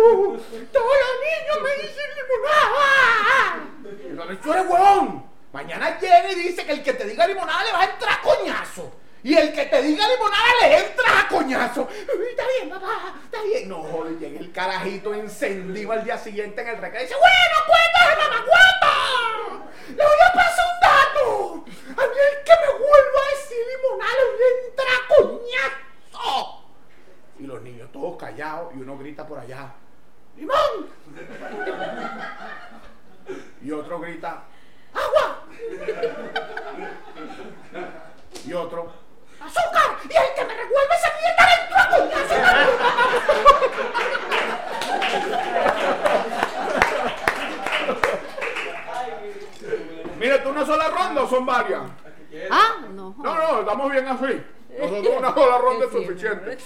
todos 0.74 0.94
los 1.04 1.14
niños 1.22 1.62
me 1.64 1.84
dicen 1.84 2.06
limonada. 2.18 3.60
Y 4.04 4.16
yo, 4.34 4.38
tú 4.40 4.54
eres 4.54 4.66
huevón. 4.68 5.26
Mañana 5.54 6.00
llega 6.00 6.32
y 6.32 6.36
dice 6.36 6.66
que 6.66 6.72
el 6.72 6.82
que 6.84 6.94
te 6.94 7.06
diga 7.06 7.28
limonada 7.28 7.64
le 7.64 7.72
va 7.74 7.82
a 7.82 7.86
entrar 7.86 8.22
coñazo. 8.22 8.92
Y 9.24 9.36
el 9.36 9.54
que 9.54 9.66
te 9.66 9.82
diga 9.84 10.08
limonada 10.08 10.46
le 10.62 10.80
entra 10.80 11.20
a 11.20 11.28
coñazo. 11.28 11.88
Está 11.92 12.44
bien, 12.58 12.70
papá, 12.70 13.14
está 13.24 13.42
bien. 13.44 13.70
No, 13.70 13.84
joder, 13.84 14.18
llega 14.18 14.40
el 14.40 14.52
carajito 14.52 15.14
encendido 15.14 15.92
al 15.92 16.04
día 16.04 16.18
siguiente 16.18 16.62
en 16.62 16.70
el 16.70 16.78
recreo 16.78 17.02
y 17.02 17.06
dice, 17.06 17.16
bueno, 17.20 17.56
cuéntame, 17.68 18.16
mamá, 18.24 18.46
cuenta. 18.46 18.92
Le 19.90 20.04
voy 20.04 20.22
a 20.28 20.34
pasar 20.34 20.66
un 20.66 20.80
dato. 20.82 21.66
A 22.02 22.06
mí 22.08 22.18
el 22.32 22.44
que 22.44 22.52
me 22.52 22.72
vuelva 22.80 23.20
a 23.20 23.30
decir 23.36 23.64
limonada 23.72 24.22
le 24.40 24.48
entra 24.68 24.92
a 24.96 25.08
coñazo. 25.08 26.66
Y 27.40 27.44
los 27.46 27.62
niños 27.62 27.92
todos 27.92 28.18
callados 28.18 28.74
y 28.76 28.82
uno 28.82 28.98
grita 28.98 29.28
por 29.28 29.40
allá, 29.40 29.74
¡Limón! 30.38 30.90
Y 33.62 33.72
otro 33.72 34.00
grita, 34.00 34.44
¡Agua! 34.94 35.44
Y 38.46 38.54
otro, 38.54 38.94
¡Azúcar! 39.40 39.98
Y 40.04 40.16
el 40.16 40.36
que 40.36 40.46
me 40.46 40.54
revuelve 40.54 40.96
esa 40.96 41.10
mierda 41.20 41.48
le 41.48 41.54
entra 41.64 41.84
a 41.84 41.90
coñazo. 41.90 43.01
Mira, 50.20 50.44
¿tú 50.44 50.50
una 50.50 50.66
sola 50.66 50.90
ronda 50.90 51.24
o 51.24 51.30
son 51.30 51.46
varias? 51.46 51.82
Ah, 52.50 52.78
no. 52.92 53.14
No, 53.18 53.36
no, 53.36 53.60
estamos 53.62 53.92
bien 53.92 54.08
así. 54.08 54.42
Nosotros 54.80 55.16
una 55.18 55.34
sola 55.34 55.58
ronda 55.58 55.86
es 55.86 55.92
suficiente. 55.92 56.58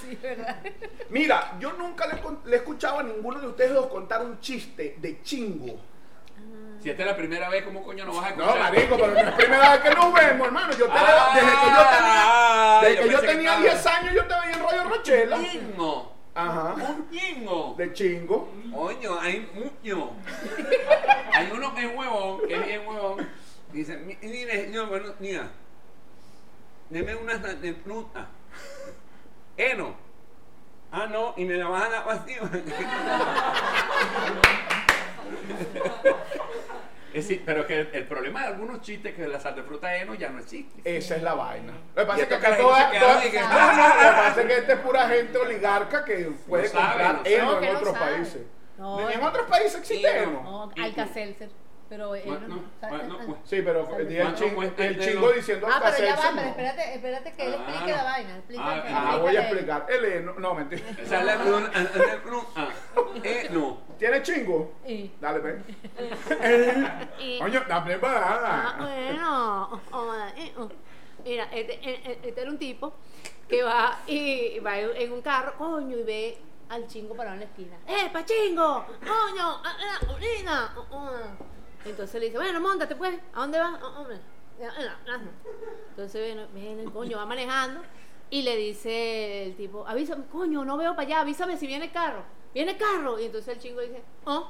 Mira, 1.10 1.54
yo 1.60 1.72
nunca 1.74 2.06
le, 2.08 2.22
le 2.46 2.56
he 2.56 2.60
escuchado 2.60 3.00
a 3.00 3.04
ninguno 3.04 3.40
de 3.40 3.48
ustedes 3.48 3.74
dos 3.74 3.88
contar 3.88 4.22
un 4.24 4.40
chiste 4.40 4.96
de 5.00 5.22
chingo. 5.24 5.76
Si 6.82 6.90
esta 6.92 7.04
es 7.04 7.10
la 7.10 7.16
primera 7.16 7.50
vez, 7.50 7.64
¿cómo 7.64 7.82
coño 7.84 8.06
no 8.06 8.14
vas 8.16 8.32
a 8.32 8.36
No, 8.36 8.44
escuchar? 8.44 8.60
marico, 8.74 8.96
pero 8.98 9.12
no 9.14 9.20
es 9.20 9.32
primera 9.32 9.72
vez 9.72 9.80
que 9.80 9.90
nos 9.96 10.14
vemos, 10.14 10.46
hermano. 10.48 10.72
Yo 10.74 10.86
te 10.86 10.94
veo 10.94 11.02
Ah, 11.02 11.32
desde 11.34 11.50
que 11.50 11.70
yo 11.72 11.84
tenía, 11.98 12.80
desde 12.82 12.96
yo 12.96 13.02
que 13.02 13.10
yo 13.10 13.18
pensé 13.20 13.26
que 13.26 13.32
tenía 13.34 13.52
estaba- 13.54 13.74
10 13.74 13.88
años, 13.88 14.14
yo 14.14 14.26
te 14.28 14.34
veía 14.42 14.54
en 14.56 14.60
Rollo 14.62 14.84
Rochela. 14.96 15.38
Ñingo. 15.38 16.15
Ajá. 16.36 16.76
Un 16.76 17.08
ñingo. 17.10 17.76
De 17.78 17.94
chingo. 17.94 18.52
Coño, 18.74 19.18
hay 19.20 19.50
mucho. 19.54 20.12
Hay 21.34 21.50
uno 21.52 21.74
que 21.74 21.86
es 21.86 21.96
huevón, 21.98 22.42
que 22.48 22.56
es 22.56 22.66
bien 22.66 22.88
huevón. 22.88 23.28
Dice, 23.72 23.98
"Mi- 23.98 24.18
mire, 24.22 24.66
señor, 24.66 24.88
bueno, 24.90 25.14
mira, 25.20 25.50
deme 26.90 27.16
una 27.16 27.38
de 27.38 27.74
fruta. 27.74 28.28
Eno. 29.58 29.96
Ah, 30.92 31.08
no, 31.08 31.34
y 31.38 31.46
me 31.46 31.56
la 31.56 31.68
vas 31.70 31.84
a 31.86 31.90
dar 31.90 32.06
vacía. 32.06 32.42
Es 37.16 37.28
decir, 37.30 37.44
pero 37.46 37.66
que 37.66 37.80
el, 37.80 37.90
el 37.94 38.04
problema 38.08 38.42
de 38.42 38.48
algunos 38.48 38.82
chistes 38.82 39.12
es 39.14 39.18
que 39.18 39.26
la 39.28 39.40
sal 39.40 39.56
de 39.56 39.64
fruta 39.64 39.96
eno 39.96 40.16
ya 40.16 40.30
no 40.30 40.40
existe. 40.40 40.82
Esa 40.84 41.16
es 41.16 41.24
la 41.24 41.34
vaina. 41.34 41.72
Lo 41.96 42.02
que 42.02 42.06
pasa 42.08 42.22
es 42.24 42.28
que 42.28 42.36
aquí 42.36 42.62
toda- 42.62 42.92
que- 42.92 43.00
No, 43.40 43.74
no, 43.74 43.88
Lo 43.88 43.94
que 43.94 44.16
pasa 44.18 44.42
es 44.42 44.48
que 44.48 44.58
esta 44.58 44.74
es 44.74 44.80
pura 44.80 45.08
gente 45.08 45.38
oligarca 45.38 46.04
que 46.04 46.32
puede 46.48 46.64
No 46.64 46.70
sabe, 46.70 46.88
comprar 47.04 47.22
heno 47.28 47.52
No, 47.52 47.62
en 47.64 47.76
otros 47.78 47.94
sabe. 47.94 48.12
países. 48.16 48.42
No, 48.78 49.10
en 49.10 49.24
otros 49.24 49.48
países 49.48 49.76
existe 49.80 50.10
Sí, 50.12 50.18
heno. 50.18 50.44
No, 50.44 50.72
Alka-Seltzer. 50.84 51.50
Pero 51.96 52.14
él 52.14 52.24
Bueno, 52.26 52.48
no. 52.50 52.90
bueno, 52.90 53.18
pues. 53.26 53.38
Sí, 53.46 53.62
pero 53.64 53.98
el, 53.98 54.10
día 54.10 54.18
el, 54.24 54.34
¿Cuánto 54.34 54.44
chingo, 54.44 55.00
chingo 55.00 55.32
diciendo 55.32 55.68
Ah, 55.72 55.82
pero 55.82 56.06
ya 56.08 56.16
va, 56.18 56.22
pero 56.22 56.36
no. 56.36 56.42
espérate, 56.50 56.94
espérate 56.96 57.32
que 57.34 57.46
él 57.46 57.54
Ah, 57.58 57.62
explique 57.70 57.92
no. 57.92 57.98
la 57.98 58.04
vaina. 58.04 58.36
Explica, 58.36 58.64
Ah, 58.66 58.70
Ah, 58.70 58.76
explícale 58.76 59.22
voy 59.22 59.36
a 59.36 59.40
él. 59.40 59.46
explicar. 59.46 59.86
El 59.90 60.06
heno, 60.06 60.34
no, 60.34 60.54
mentira. 60.56 60.82
Sal 61.06 61.26
de 61.26 61.34
fruta, 61.38 61.80
de 61.80 62.18
fruta, 62.20 62.70
eno. 63.24 63.78
¿Tiene 63.98 64.22
chingo? 64.24 64.74
Sí. 64.86 65.16
Dale, 65.22 65.40
ven. 65.40 65.64
Y- 67.20 67.40
Coño, 67.40 67.64
dame 67.66 67.94
Ah, 67.94 68.00
para. 68.02 68.76
bueno. 68.86 69.82
Eh, 70.36 70.54
oh. 70.58 70.70
Mira, 71.24 71.46
este, 71.54 71.76
este- 71.76 72.28
este 72.28 72.42
era 72.42 72.52
un 72.52 72.58
tipo 72.60 72.94
que 73.48 73.64
va 73.64 74.00
y 74.06 74.60
va 74.60 74.78
en 74.80 75.14
un 75.14 75.22
carro, 75.22 75.54
coño, 75.58 75.98
y 75.98 76.04
ve 76.04 76.38
al 76.68 76.88
chingo 76.88 77.16
parado 77.16 77.36
en 77.36 77.40
la 77.42 77.46
esquina. 77.46 77.78
¡Eh, 77.88 78.10
pachingo! 78.12 78.86
¡Coño! 79.00 79.62
¡Ah, 79.64 79.78
ah, 79.80 80.00
orina! 80.14 80.76
Ah, 81.86 81.88
ah". 81.88 81.90
Entonces 81.90 82.20
le 82.20 82.26
dice, 82.28 82.38
bueno, 82.38 82.60
montate 82.60 82.96
pues, 82.96 83.20
¿a 83.34 83.42
dónde 83.42 83.60
vas? 83.60 83.80
"Ah, 83.82 84.00
hombre". 84.00 84.18
"Ah, 84.62 84.70
ah, 84.78 84.98
ah". 85.10 85.20
Entonces 85.90 86.26
viene, 86.26 86.46
viene 86.54 86.84
el 86.84 86.92
coño, 86.92 87.18
va 87.18 87.26
manejando 87.26 87.82
y 88.30 88.42
le 88.42 88.56
dice 88.58 89.46
el 89.46 89.56
tipo, 89.56 89.88
avísame, 89.88 90.26
coño, 90.26 90.66
no 90.66 90.78
veo 90.78 90.96
para 90.96 91.08
allá, 91.08 91.20
avísame 91.22 91.58
si 91.58 91.68
viene 91.68 91.92
carro. 91.92 92.24
Viene 92.54 92.78
carro. 92.78 93.20
Y 93.20 93.26
entonces 93.26 93.56
el 93.56 93.62
chingo 93.62 93.82
dice, 93.82 94.02
oh. 94.26 94.50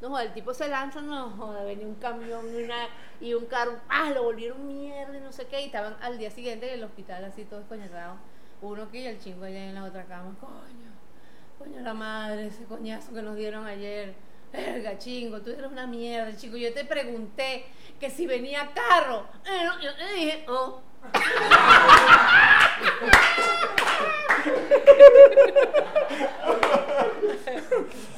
No, 0.00 0.10
joder, 0.10 0.26
el 0.26 0.34
tipo 0.34 0.52
se 0.52 0.68
lanza, 0.68 1.00
no, 1.00 1.30
joder, 1.30 1.64
venía 1.64 1.86
un 1.86 1.94
camión 1.94 2.44
y, 2.54 3.26
y 3.28 3.32
un 3.32 3.46
carro, 3.46 3.80
ah, 3.88 4.10
lo 4.10 4.24
volvieron 4.24 4.66
mierda 4.66 5.16
y 5.16 5.20
no 5.20 5.32
sé 5.32 5.46
qué, 5.46 5.62
y 5.62 5.66
estaban 5.66 5.96
al 6.02 6.18
día 6.18 6.30
siguiente 6.30 6.68
en 6.68 6.74
el 6.74 6.84
hospital 6.84 7.24
así 7.24 7.46
todos 7.46 7.64
coñetados. 7.66 8.18
Uno 8.60 8.82
aquí 8.82 8.98
y 8.98 9.06
el 9.06 9.18
chingo 9.18 9.44
allá 9.46 9.64
en 9.70 9.74
la 9.74 9.84
otra 9.84 10.04
cama, 10.04 10.36
coño, 10.38 10.90
coño 11.58 11.80
la 11.80 11.94
madre, 11.94 12.48
ese 12.48 12.64
coñazo 12.64 13.14
que 13.14 13.22
nos 13.22 13.36
dieron 13.36 13.66
ayer. 13.66 14.14
Verga, 14.52 14.96
chingo, 14.98 15.40
tú 15.42 15.50
eres 15.50 15.66
una 15.70 15.86
mierda, 15.86 16.34
chico. 16.36 16.56
Yo 16.56 16.72
te 16.72 16.84
pregunté 16.84 17.64
que 18.00 18.10
si 18.10 18.26
venía 18.26 18.70
carro. 18.74 19.26
Eh, 19.44 19.64
no, 19.64 19.80
yo 19.82 19.94
te 19.96 20.12
dije, 20.14 20.44
oh. 20.48 20.80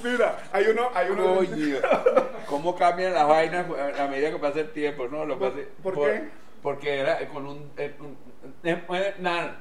Mira, 0.03 0.39
hay 0.53 0.67
uno, 0.69 0.91
hay 0.95 1.11
uno. 1.11 1.35
Coño, 1.37 1.77
¿cómo 2.47 2.75
cambian 2.77 3.15
las 3.15 3.27
vainas 3.27 3.67
a 3.99 4.07
medida 4.07 4.31
que 4.31 4.39
pasa 4.39 4.61
el 4.61 4.71
tiempo? 4.71 5.09
No, 5.09 5.25
lo 5.25 5.39
¿Por- 5.39 5.53
pasé- 5.55 5.69
por 5.83 5.95
qué? 5.95 6.29
Porque 6.63 6.99
era 6.99 7.29
con 7.29 7.47
un, 7.47 7.71
eh, 7.77 7.95
un- 8.01 8.17
después 8.63 9.15
dar. 9.23 9.61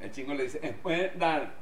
El 0.00 0.10
chingo 0.10 0.34
le 0.34 0.44
dice, 0.44 0.58
después 0.60 1.16
dar. 1.18 1.42
Y 1.42 1.61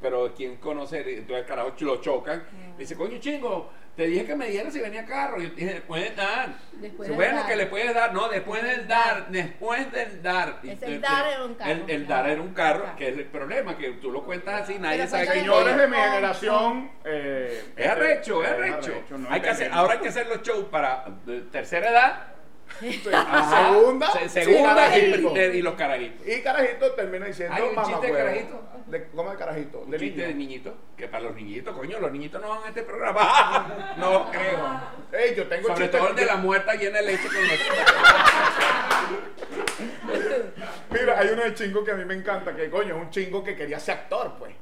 pero 0.00 0.34
quien 0.34 0.56
conoce, 0.56 0.98
entonces 1.00 1.38
el 1.40 1.46
carajo 1.46 1.72
lo 1.80 1.96
chocan. 2.00 2.44
Le 2.76 2.78
dice, 2.78 2.94
coño 2.96 3.18
chingo, 3.18 3.70
te 3.96 4.06
dije 4.06 4.26
que 4.26 4.36
me 4.36 4.48
dieras 4.48 4.72
si 4.74 4.80
venía 4.80 5.06
carro. 5.06 5.40
Y 5.40 5.48
yo 5.48 5.54
dije, 5.54 5.72
después 5.74 6.02
de 6.02 6.14
dar. 6.14 6.48
Después 6.72 7.08
del 7.08 7.16
bueno, 7.16 7.36
dar. 7.38 7.46
que 7.46 7.56
le 7.56 7.66
puedes 7.66 7.94
dar, 7.94 8.12
no, 8.12 8.28
después 8.28 8.62
del 8.62 8.86
dar, 8.86 9.28
después 9.28 9.90
del 9.92 10.22
dar. 10.22 10.60
Es 10.62 10.82
el 10.82 11.00
dar 11.00 11.26
era 11.32 11.44
un 11.44 11.54
carro, 11.54 11.70
El, 11.72 11.90
el 11.90 12.04
claro. 12.06 12.22
dar 12.22 12.30
era 12.32 12.42
un 12.42 12.52
carro, 12.54 12.80
Claro. 12.82 12.96
que 12.98 13.08
es 13.08 13.18
el 13.18 13.24
problema, 13.24 13.76
que 13.78 13.90
tú 13.92 14.10
lo 14.10 14.22
cuentas 14.24 14.62
así, 14.62 14.78
nadie 14.78 14.98
Pero 14.98 15.10
sabe 15.10 15.26
Señores 15.26 15.76
de 15.78 15.86
mi 15.88 15.96
generación. 15.96 16.90
eh, 17.04 17.64
es 17.74 17.86
arrecho, 17.88 18.42
es 18.44 18.48
eh, 18.50 18.52
arrecho. 18.52 18.92
no 19.16 19.30
hay 19.30 19.40
que 19.40 19.48
hacer, 19.48 19.70
ahora 19.72 19.94
hay 19.94 20.00
que 20.00 20.08
hacer 20.08 20.26
los 20.26 20.42
shows 20.42 20.66
para 20.66 21.06
eh, 21.26 21.44
tercera 21.50 21.90
edad. 21.90 22.26
Ajá, 23.12 23.68
Segunda. 23.72 24.10
se- 24.10 24.28
segunda 24.28 24.74
carajito. 24.74 25.36
y, 25.54 25.62
los 25.62 25.74
carajitos. 25.74 26.26
Y 26.26 26.40
carajito 26.42 26.92
termina 26.92 27.26
diciendo 27.26 27.54
Hay 27.54 27.62
un 27.62 27.84
chiste 27.84 28.06
de 28.06 28.12
carajito. 28.12 28.62
De, 28.86 29.08
¿Cómo 29.08 29.30
de 29.32 29.36
carajito? 29.36 29.78
Un 29.80 29.90
De 29.90 29.98
chiste 29.98 30.16
niño. 30.16 30.28
de 30.28 30.34
niñitos, 30.34 30.74
que 30.96 31.08
para 31.08 31.24
los 31.24 31.34
niñitos, 31.34 31.74
coño, 31.76 31.98
los 31.98 32.12
niñitos 32.12 32.40
no 32.40 32.48
van 32.50 32.64
a 32.64 32.68
este 32.68 32.82
programa. 32.82 33.94
no 33.98 34.30
creo. 34.30 34.80
Ey, 35.12 35.34
yo 35.34 35.46
tengo 35.48 35.68
Sobre 35.68 35.86
chiste- 35.86 35.98
todo 35.98 36.08
el 36.10 36.16
de 36.16 36.24
la 36.26 36.36
muerta 36.36 36.74
llena 36.74 36.98
de 36.98 37.06
leche 37.06 37.26
con 37.26 37.34
los... 37.36 37.58
Mira, 40.90 41.18
hay 41.18 41.28
uno 41.28 41.42
de 41.42 41.54
chingo 41.54 41.84
que 41.84 41.90
a 41.90 41.94
mí 41.94 42.04
me 42.04 42.14
encanta, 42.14 42.54
que 42.54 42.70
coño, 42.70 42.94
es 42.96 43.02
un 43.02 43.10
chingo 43.10 43.42
que 43.42 43.56
quería 43.56 43.78
ser 43.80 43.94
actor, 43.96 44.34
pues. 44.38 44.54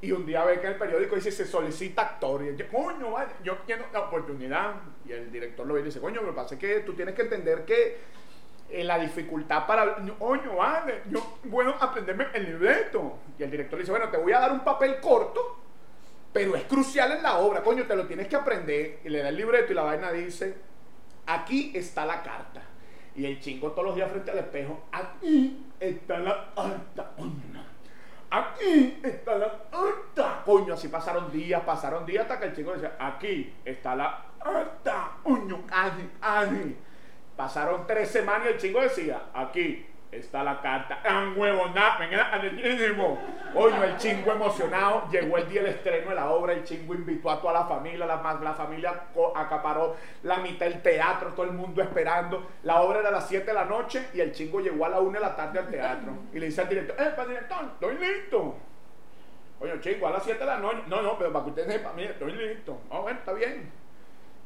Y 0.00 0.12
un 0.12 0.26
día 0.26 0.44
ve 0.44 0.60
que 0.60 0.66
en 0.66 0.74
el 0.74 0.78
periódico 0.78 1.14
dice, 1.14 1.32
se 1.32 1.46
solicita 1.46 2.02
actor. 2.02 2.42
Y 2.42 2.50
dice, 2.50 2.68
coño, 2.68 3.12
vale, 3.12 3.30
yo 3.42 3.58
quiero 3.64 3.86
la 3.92 4.00
oportunidad. 4.00 4.74
Y 5.06 5.12
el 5.12 5.32
director 5.32 5.66
lo 5.66 5.74
ve 5.74 5.80
y 5.80 5.84
dice, 5.84 6.00
coño, 6.00 6.20
lo 6.20 6.28
que 6.28 6.34
pasa 6.34 6.54
es 6.54 6.60
que 6.60 6.80
tú 6.80 6.94
tienes 6.94 7.14
que 7.14 7.22
entender 7.22 7.64
que 7.64 7.98
eh, 8.68 8.84
la 8.84 8.98
dificultad 8.98 9.66
para... 9.66 9.96
Coño, 10.18 10.56
vale, 10.56 11.02
yo, 11.10 11.38
bueno, 11.44 11.74
aprenderme 11.80 12.26
el 12.34 12.44
libreto. 12.44 13.18
Y 13.38 13.42
el 13.42 13.50
director 13.50 13.78
dice, 13.78 13.90
bueno, 13.90 14.10
te 14.10 14.18
voy 14.18 14.32
a 14.32 14.40
dar 14.40 14.52
un 14.52 14.60
papel 14.60 15.00
corto, 15.00 15.60
pero 16.32 16.54
es 16.54 16.64
crucial 16.64 17.12
en 17.12 17.22
la 17.22 17.38
obra, 17.38 17.62
coño, 17.62 17.84
te 17.84 17.96
lo 17.96 18.06
tienes 18.06 18.28
que 18.28 18.36
aprender. 18.36 19.00
Y 19.02 19.08
le 19.08 19.22
da 19.22 19.30
el 19.30 19.36
libreto 19.36 19.72
y 19.72 19.74
la 19.74 19.82
vaina 19.82 20.12
dice, 20.12 20.56
aquí 21.26 21.72
está 21.74 22.04
la 22.04 22.22
carta. 22.22 22.62
Y 23.14 23.24
el 23.24 23.40
chingo 23.40 23.70
todos 23.70 23.84
los 23.84 23.96
días 23.96 24.10
frente 24.10 24.30
al 24.30 24.38
espejo, 24.38 24.84
aquí 24.92 25.64
está 25.80 26.18
la 26.18 26.52
carta. 26.54 27.12
Aquí 28.36 29.00
está 29.02 29.38
la 29.38 29.50
carta. 29.70 30.42
Coño, 30.44 30.74
así 30.74 30.88
pasaron 30.88 31.32
días, 31.32 31.62
pasaron 31.64 32.04
días 32.04 32.22
hasta 32.22 32.38
que 32.38 32.46
el 32.46 32.54
chingo 32.54 32.72
decía, 32.72 32.96
aquí 32.98 33.54
está 33.64 33.96
la 33.96 34.24
carta. 34.42 35.12
Coño, 35.22 35.64
casi, 35.66 36.10
casi. 36.20 36.76
Pasaron 37.34 37.86
tres 37.86 38.10
semanas 38.10 38.46
y 38.46 38.52
el 38.52 38.58
chingo 38.58 38.80
decía, 38.80 39.22
aquí 39.32 39.86
está 40.10 40.42
la 40.42 40.60
carta. 40.60 41.00
¡Ah, 41.04 41.32
huevo, 41.36 41.64
anelísimo! 42.32 43.18
Coño, 43.52 43.84
el 43.84 43.96
chingo 43.96 44.32
emocionado. 44.32 45.08
Llegó 45.10 45.38
el 45.38 45.48
día 45.48 45.62
del 45.62 45.72
estreno 45.72 46.10
de 46.10 46.14
la 46.14 46.30
obra. 46.30 46.52
El 46.52 46.64
chingo 46.64 46.94
invitó 46.94 47.30
a 47.30 47.40
toda 47.40 47.52
la 47.52 47.64
familia. 47.64 48.06
La, 48.06 48.38
la 48.42 48.54
familia 48.54 49.04
acaparó 49.34 49.96
la 50.22 50.38
mitad 50.38 50.66
del 50.66 50.82
teatro. 50.82 51.32
Todo 51.32 51.46
el 51.46 51.52
mundo 51.52 51.82
esperando. 51.82 52.46
La 52.62 52.80
obra 52.82 53.00
era 53.00 53.08
a 53.08 53.12
las 53.12 53.28
7 53.28 53.46
de 53.46 53.54
la 53.54 53.64
noche 53.64 54.08
y 54.14 54.20
el 54.20 54.32
chingo 54.32 54.60
llegó 54.60 54.84
a 54.86 54.90
la 54.90 55.00
1 55.00 55.12
de 55.12 55.20
la 55.20 55.36
tarde 55.36 55.58
al 55.58 55.68
teatro. 55.68 56.12
Y 56.32 56.38
le 56.38 56.46
dice 56.46 56.60
al 56.60 56.68
director: 56.68 56.96
¡Eh, 56.98 57.10
para 57.16 57.28
director! 57.28 57.64
¡Estoy 57.74 57.98
listo! 57.98 58.56
Coño, 59.58 59.80
chingo, 59.80 60.06
a 60.06 60.10
las 60.10 60.24
7 60.24 60.38
de 60.38 60.46
la 60.46 60.58
noche. 60.58 60.82
No, 60.86 61.02
no, 61.02 61.16
pero 61.18 61.32
para 61.32 61.44
que 61.44 61.50
ustedes 61.50 61.72
sepan, 61.72 61.96
mire, 61.96 62.10
estoy 62.10 62.32
listo. 62.32 62.78
Ah, 62.90 62.98
bueno, 63.00 63.18
está 63.18 63.32
bien. 63.32 63.70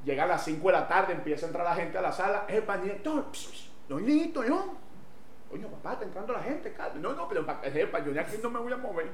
Llega 0.05 0.23
a 0.23 0.27
las 0.27 0.45
5 0.45 0.67
de 0.67 0.73
la 0.73 0.89
tarde, 0.89 1.13
empieza 1.13 1.47
a 1.47 1.49
entrar 1.49 1.65
la 1.65 1.75
gente 1.75 1.99
a 1.99 2.01
la 2.01 2.13
sala. 2.13 2.45
¡Eh, 2.49 2.63
para 2.63 2.81
director! 2.81 3.25
pss, 3.33 3.49
pss, 3.49 3.71
¡Estoy 3.83 4.05
listo 4.05 4.45
yo! 4.45 4.77
Coño, 5.51 5.67
papá, 5.69 5.95
está 5.95 6.05
entrando 6.05 6.33
la 6.33 6.43
gente, 6.43 6.73
calma. 6.73 7.01
No, 7.01 7.13
no, 7.13 7.29
pero 7.29 7.45
para 7.45 7.61
que 7.61 7.73
sepa, 7.73 7.99
yo 8.05 8.13
de 8.13 8.21
aquí 8.21 8.37
no 8.41 8.51
me 8.51 8.61
voy 8.61 8.73
a 8.73 8.77
mover. 8.77 9.11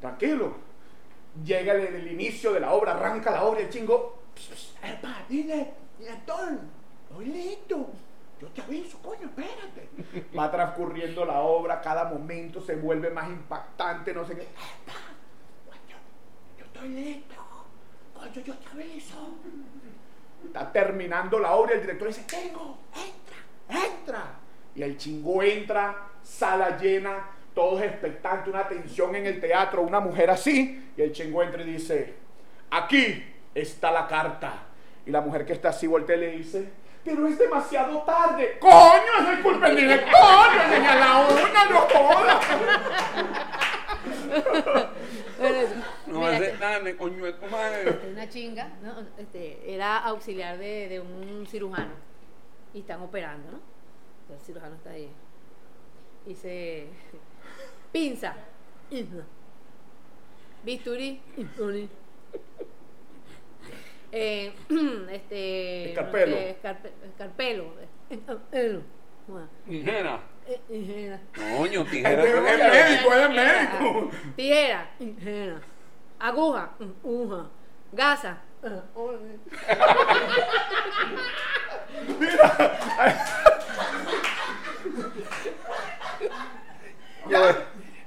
Tranquilo. 0.00 0.56
Llega 1.44 1.74
el, 1.74 2.10
inicio 2.10 2.52
de 2.52 2.58
la 2.58 2.72
obra, 2.72 2.92
arranca 2.92 3.30
la 3.30 3.44
obra 3.44 3.60
y 3.60 3.64
el 3.64 3.70
chingo. 3.70 4.18
"Pss, 4.34 4.48
pss, 4.48 4.74
Epa, 4.82 5.24
dile, 5.28 5.72
director, 5.98 6.58
estoy 7.08 7.26
listo. 7.26 7.90
Yo 8.40 8.48
te 8.48 8.62
aviso, 8.62 8.98
coño, 8.98 9.26
espérate. 9.26 9.88
Va 10.36 10.50
transcurriendo 10.50 11.24
la 11.24 11.40
obra, 11.40 11.80
cada 11.80 12.04
momento 12.04 12.60
se 12.60 12.74
vuelve 12.74 13.10
más 13.10 13.28
impactante, 13.28 14.12
no 14.12 14.24
sé 14.26 14.34
qué. 14.34 14.42
Epa, 14.42 14.98
coño, 15.66 15.96
yo 16.58 16.64
estoy 16.64 16.88
listo. 16.88 17.34
Coño, 18.14 18.40
yo 18.44 18.54
te 18.54 18.68
aviso. 18.68 19.16
Está 20.44 20.72
terminando 20.72 21.38
la 21.38 21.52
obra 21.54 21.74
y 21.74 21.76
el 21.76 21.82
director 21.82 22.08
dice, 22.08 22.24
tengo, 22.28 22.78
entra. 22.94 23.27
Y 24.78 24.82
el 24.84 24.96
chingo 24.96 25.42
entra, 25.42 26.06
sala 26.22 26.78
llena, 26.78 27.30
todos 27.52 27.82
expectantes, 27.82 28.54
una 28.54 28.68
tensión 28.68 29.12
en 29.16 29.26
el 29.26 29.40
teatro, 29.40 29.82
una 29.82 29.98
mujer 29.98 30.30
así. 30.30 30.92
Y 30.96 31.02
el 31.02 31.10
chingo 31.10 31.42
entra 31.42 31.62
y 31.62 31.72
dice, 31.72 32.14
aquí 32.70 33.24
está 33.52 33.90
la 33.90 34.06
carta. 34.06 34.52
Y 35.04 35.10
la 35.10 35.20
mujer 35.20 35.44
que 35.44 35.54
está 35.54 35.70
así 35.70 35.88
voltea 35.88 36.14
y 36.14 36.20
le 36.20 36.30
dice, 36.30 36.70
pero 37.02 37.26
es 37.26 37.36
demasiado 37.36 38.02
tarde. 38.02 38.58
¡Coño, 38.60 39.12
es 39.20 39.28
el 39.36 39.42
culpa 39.42 39.66
del 39.66 39.78
director! 39.78 40.46
¡Desde 40.70 40.86
a 40.86 40.94
la 40.94 41.26
una, 41.26 41.64
no 41.64 41.80
jodas! 41.80 42.46
No 46.06 46.20
tu 46.20 47.46
madre. 47.46 48.00
una 48.10 48.28
chinga, 48.28 48.70
¿no? 48.82 49.06
Este, 49.18 49.72
era 49.72 49.98
auxiliar 49.98 50.58
de, 50.58 50.88
de 50.88 51.00
un 51.00 51.46
cirujano 51.46 51.92
y 52.74 52.80
están 52.80 53.00
operando, 53.02 53.52
¿no? 53.52 53.77
El 54.30 54.38
cirujano 54.40 54.74
está 54.76 54.90
ahí. 54.90 55.10
Dice, 56.26 56.86
pinza, 57.92 58.34
bisturí, 60.64 61.20
eh, 64.12 64.52
este, 65.12 65.90
Escarpelo. 65.90 66.36
eh, 66.36 66.56
escarpe- 66.60 66.92
escarpelo, 67.06 67.72
escarpelo, 68.10 68.82
bueno, 69.26 69.48
Tijera. 69.66 70.20
eh, 70.46 70.60
tijera. 70.68 71.20
Coño, 71.34 71.82
Es 71.82 71.90
tijera. 71.90 72.22
médico, 72.22 73.12
es 73.14 73.30
médico. 73.30 74.10
Tijera, 74.36 74.90
tijera. 74.98 75.60
Aguja, 76.18 76.70
aguja. 77.02 77.46
Gasa. 77.92 78.38
Ya. 82.20 83.44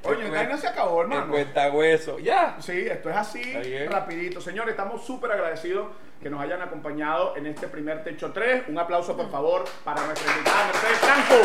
Oye, 0.04 0.26
el 0.26 0.32
vaina 0.32 0.58
se 0.58 0.68
acabó, 0.68 1.02
hermano. 1.02 1.32
cuenta 1.32 1.70
hueso. 1.72 2.18
Ya. 2.20 2.56
Sí, 2.60 2.88
esto 2.88 3.10
es 3.10 3.16
así, 3.16 3.88
rapidito. 3.88 4.42
Señores, 4.42 4.72
estamos 4.72 5.06
súper 5.06 5.32
agradecidos 5.32 5.90
que 6.22 6.30
nos 6.30 6.42
hayan 6.42 6.62
acompañado 6.62 7.36
en 7.36 7.46
este 7.48 7.68
primer 7.68 8.04
Techo 8.04 8.32
3. 8.32 8.64
Un 8.68 8.80
aplauso, 8.80 9.16
por 9.16 9.30
favor, 9.30 9.64
para 9.84 10.04
nuestra 10.06 10.32
invitada 10.32 10.66
Mercedes 10.66 10.98
Franco. 11.00 11.36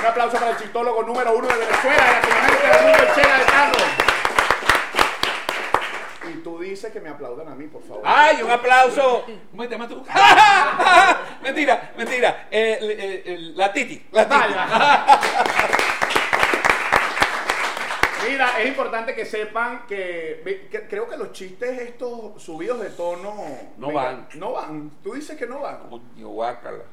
Un 0.00 0.06
aplauso 0.06 0.36
para 0.38 0.50
el 0.50 0.56
chistólogo 0.56 1.02
número 1.04 1.32
uno 1.36 1.46
de 1.48 1.54
Venezuela, 1.54 2.20
mundo, 2.82 2.98
el 2.98 3.14
Chela 3.14 3.38
de 3.38 3.44
Carlos. 3.44 3.82
Y 6.28 6.34
tú 6.42 6.58
dices 6.60 6.92
que 6.92 7.00
me 7.00 7.08
aplaudan 7.10 7.48
a 7.48 7.54
mí, 7.54 7.66
por 7.68 7.82
favor. 7.84 8.02
¡Ay, 8.04 8.42
un 8.42 8.50
aplauso! 8.50 9.24
¿Cómo 9.50 9.62
te 9.62 9.68
llamas 9.70 9.88
tú? 9.88 10.04
mentira, 11.42 11.92
mentira. 11.96 12.48
Eh, 12.50 12.78
eh, 12.80 13.22
eh, 13.26 13.52
la 13.54 13.72
Titi. 13.72 14.06
La 14.12 14.28
Titi. 14.28 14.38
Vaya. 14.38 15.06
Mira, 18.28 18.60
es 18.60 18.68
importante 18.68 19.14
que 19.14 19.24
sepan 19.26 19.84
que, 19.86 20.70
creo 20.88 21.08
que 21.08 21.16
los 21.16 21.32
chistes 21.32 21.80
estos 21.80 22.40
subidos 22.40 22.80
de 22.80 22.90
tono 22.90 23.34
No 23.78 23.92
van. 23.92 24.28
No 24.34 24.52
van. 24.52 24.90
Tú 25.02 25.14
dices 25.14 25.36
que 25.36 25.46
no 25.46 25.60
van. 25.60 25.88
Coño, 25.88 26.28
guácala. 26.28 26.84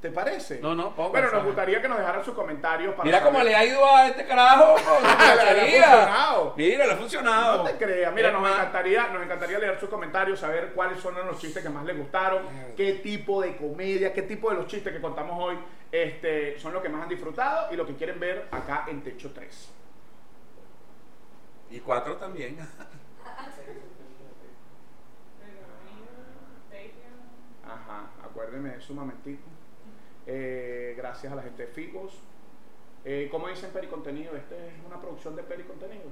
¿Te 0.00 0.10
parece? 0.10 0.60
No, 0.60 0.74
no, 0.74 0.94
ponga, 0.94 1.08
Bueno, 1.08 1.30
nos 1.32 1.44
gustaría 1.44 1.80
que 1.80 1.88
nos 1.88 1.98
dejaran 1.98 2.22
sus 2.22 2.34
comentarios 2.34 2.94
para 2.94 3.04
Mira 3.04 3.22
cómo 3.22 3.42
le 3.42 3.56
ha 3.56 3.64
ido 3.64 3.84
a 3.84 4.06
este 4.08 4.26
carajo 4.26 4.76
Le 4.82 5.80
ha 5.80 5.86
funcionado. 5.86 6.54
Mira, 6.56 6.86
le 6.86 6.92
ha 6.92 6.96
funcionado. 6.96 7.56
No 7.58 7.64
te 7.64 7.76
creas. 7.76 8.12
Mira, 8.12 8.30
nos 8.30 8.48
encantaría, 8.48 9.08
nos 9.08 9.22
encantaría 9.22 9.58
leer 9.58 9.80
sus 9.80 9.88
comentarios, 9.88 10.38
saber 10.38 10.72
cuáles 10.74 11.00
son 11.00 11.14
los 11.14 11.38
chistes 11.38 11.62
que 11.62 11.70
más 11.70 11.84
les 11.84 11.96
gustaron, 11.96 12.42
qué 12.76 12.94
tipo 12.94 13.40
de 13.40 13.56
comedia, 13.56 14.12
qué 14.12 14.22
tipo 14.22 14.50
de 14.50 14.56
los 14.56 14.66
chistes 14.66 14.92
que 14.92 15.00
contamos 15.00 15.42
hoy 15.42 15.58
este, 15.90 16.58
son 16.58 16.74
los 16.74 16.82
que 16.82 16.90
más 16.90 17.04
han 17.04 17.08
disfrutado 17.08 17.72
y 17.72 17.76
lo 17.76 17.86
que 17.86 17.94
quieren 17.94 18.20
ver 18.20 18.48
acá 18.50 18.84
en 18.88 19.02
Techo 19.02 19.32
3. 19.32 19.72
Y 21.70 21.80
cuatro 21.80 22.16
también. 22.16 22.58
Ajá, 27.64 28.10
acuérdenme 28.22 28.70
de 28.70 28.78
eso 28.78 28.92
un 28.92 29.00
momentito. 29.00 29.55
Eh, 30.26 30.94
gracias 30.96 31.32
a 31.32 31.36
la 31.36 31.42
gente 31.42 31.66
de 31.66 31.72
Figos. 31.72 32.12
Eh, 33.04 33.28
¿Cómo 33.30 33.48
dicen 33.48 33.70
Pericontenido? 33.70 34.34
Esta 34.36 34.56
es 34.56 34.72
una 34.86 35.00
producción 35.00 35.36
de 35.36 35.42
Pericontenido. 35.44 36.04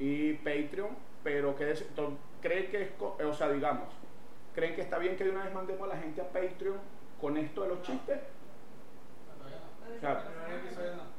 Y 0.00 0.34
Patreon, 0.34 0.90
pero 1.22 1.54
que 1.56 1.70
es- 1.72 1.86
to- 1.94 2.16
¿creen 2.40 2.70
que 2.70 2.82
es, 2.82 2.90
co- 2.92 3.16
o 3.24 3.32
sea, 3.32 3.50
digamos, 3.50 3.88
¿creen 4.54 4.74
que 4.74 4.80
está 4.82 4.98
bien 4.98 5.16
que 5.16 5.24
de 5.24 5.30
una 5.30 5.44
vez 5.44 5.54
mandemos 5.54 5.88
a 5.90 5.94
la 5.94 6.00
gente 6.00 6.20
a 6.20 6.28
Patreon 6.28 6.78
con 7.20 7.36
esto 7.36 7.62
de 7.62 7.68
los 7.68 7.82
chistes? 7.82 8.18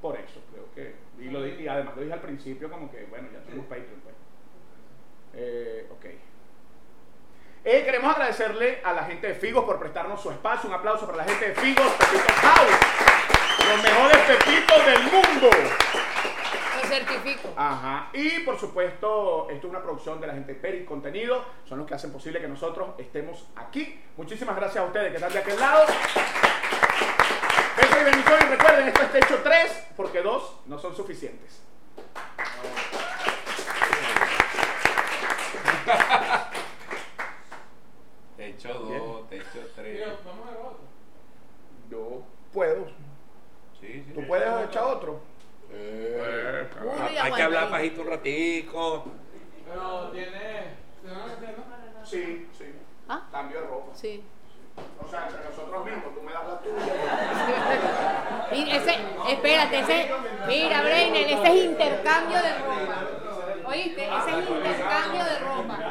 Por 0.02 0.16
eso, 0.18 0.42
creo 0.52 0.66
que. 0.76 0.96
Y, 1.24 1.30
lo 1.30 1.46
y 1.46 1.68
además 1.68 1.96
lo 1.96 2.02
dije 2.02 2.14
al 2.14 2.22
principio, 2.22 2.70
como 2.70 2.90
que, 2.92 3.06
bueno, 3.06 3.28
ya 3.34 3.40
tenemos 3.44 3.66
Patreon, 3.66 4.00
pues. 4.04 4.16
Eh, 5.34 5.88
ok. 5.92 6.06
Eh, 7.66 7.84
queremos 7.84 8.16
agradecerle 8.16 8.80
a 8.86 8.94
la 8.94 9.04
gente 9.04 9.28
de 9.28 9.36
Figos 9.36 9.66
por 9.66 9.78
prestarnos 9.80 10.22
su 10.22 10.32
espacio. 10.32 10.70
Un 10.70 10.76
aplauso 10.76 11.06
para 11.06 11.18
la 11.18 11.26
gente 11.26 11.50
de 11.50 11.56
Figos, 11.56 11.92
Pepito 11.92 12.34
House. 12.42 12.72
Los 13.68 13.84
mejores 13.84 14.18
pepitos 14.20 14.86
del 14.86 15.04
mundo. 15.04 15.50
Lo 16.82 16.88
certifico. 16.88 17.50
Ajá. 17.58 18.10
Y 18.14 18.40
por 18.40 18.58
supuesto, 18.58 19.50
esto 19.50 19.68
es 19.68 19.72
una 19.72 19.84
producción 19.84 20.22
de 20.22 20.28
la 20.28 20.34
gente 20.34 20.54
de 20.54 20.60
Peri 20.60 20.86
Contenido. 20.86 21.44
Son 21.66 21.78
los 21.78 21.86
que 21.86 21.96
hacen 21.96 22.14
posible 22.14 22.40
que 22.40 22.48
nosotros 22.48 22.92
estemos 22.98 23.50
aquí. 23.58 24.02
Muchísimas 24.16 24.56
gracias 24.56 24.82
a 24.82 24.88
ustedes 24.88 25.10
que 25.10 25.16
están 25.16 25.34
de 25.34 25.40
aquel 25.40 25.60
lado. 25.60 25.86
Besos 27.76 27.98
y 28.00 28.04
bendiciones. 28.06 28.50
Recuerden, 28.52 28.88
esto 28.88 29.02
es 29.04 29.12
Techo 29.12 29.42
3, 29.44 29.88
porque 29.98 30.22
dos 30.22 30.62
no 30.66 30.80
son 30.80 30.96
suficientes. 30.96 31.62
Techo 38.60 38.74
dos, 38.74 39.30
techo 39.30 39.72
tres. 39.74 40.06
Yo 41.90 42.22
puedo. 42.52 42.88
Sí, 43.80 44.04
sí. 44.06 44.12
¿Tú 44.14 44.28
puedes 44.28 44.68
echar 44.68 44.84
otro? 44.84 45.22
Eh, 45.72 46.68
Uy, 46.84 47.18
hay 47.18 47.32
que 47.32 47.42
hablar 47.42 47.70
bajito 47.70 48.02
un 48.02 48.08
ratico. 48.08 49.06
Pero 49.66 50.10
tiene. 50.12 50.76
Sí, 52.04 52.50
sí. 52.58 52.66
¿Ah? 53.08 53.30
Cambio 53.32 53.62
de 53.62 53.68
ropa. 53.68 53.96
Sí. 53.96 54.26
O 55.06 55.08
sea, 55.10 55.28
entre 55.28 55.42
nosotros 55.46 55.86
mismos, 55.86 56.16
tú 56.16 56.22
me 56.22 56.34
das 56.34 56.48
la 56.48 56.60
tuya. 56.60 56.86
Ese, 58.76 58.98
espérate, 59.30 59.80
ese, 59.80 60.12
mira, 60.48 60.82
Breiner, 60.82 61.28
ese 61.28 61.48
es 61.48 61.66
intercambio 61.66 62.42
de 62.42 62.58
ropa. 62.60 63.06
¿Oíste? 63.66 64.06
Ese 64.06 64.40
es 64.40 64.50
intercambio 64.50 65.24
de 65.24 65.40
ropa. 65.40 65.89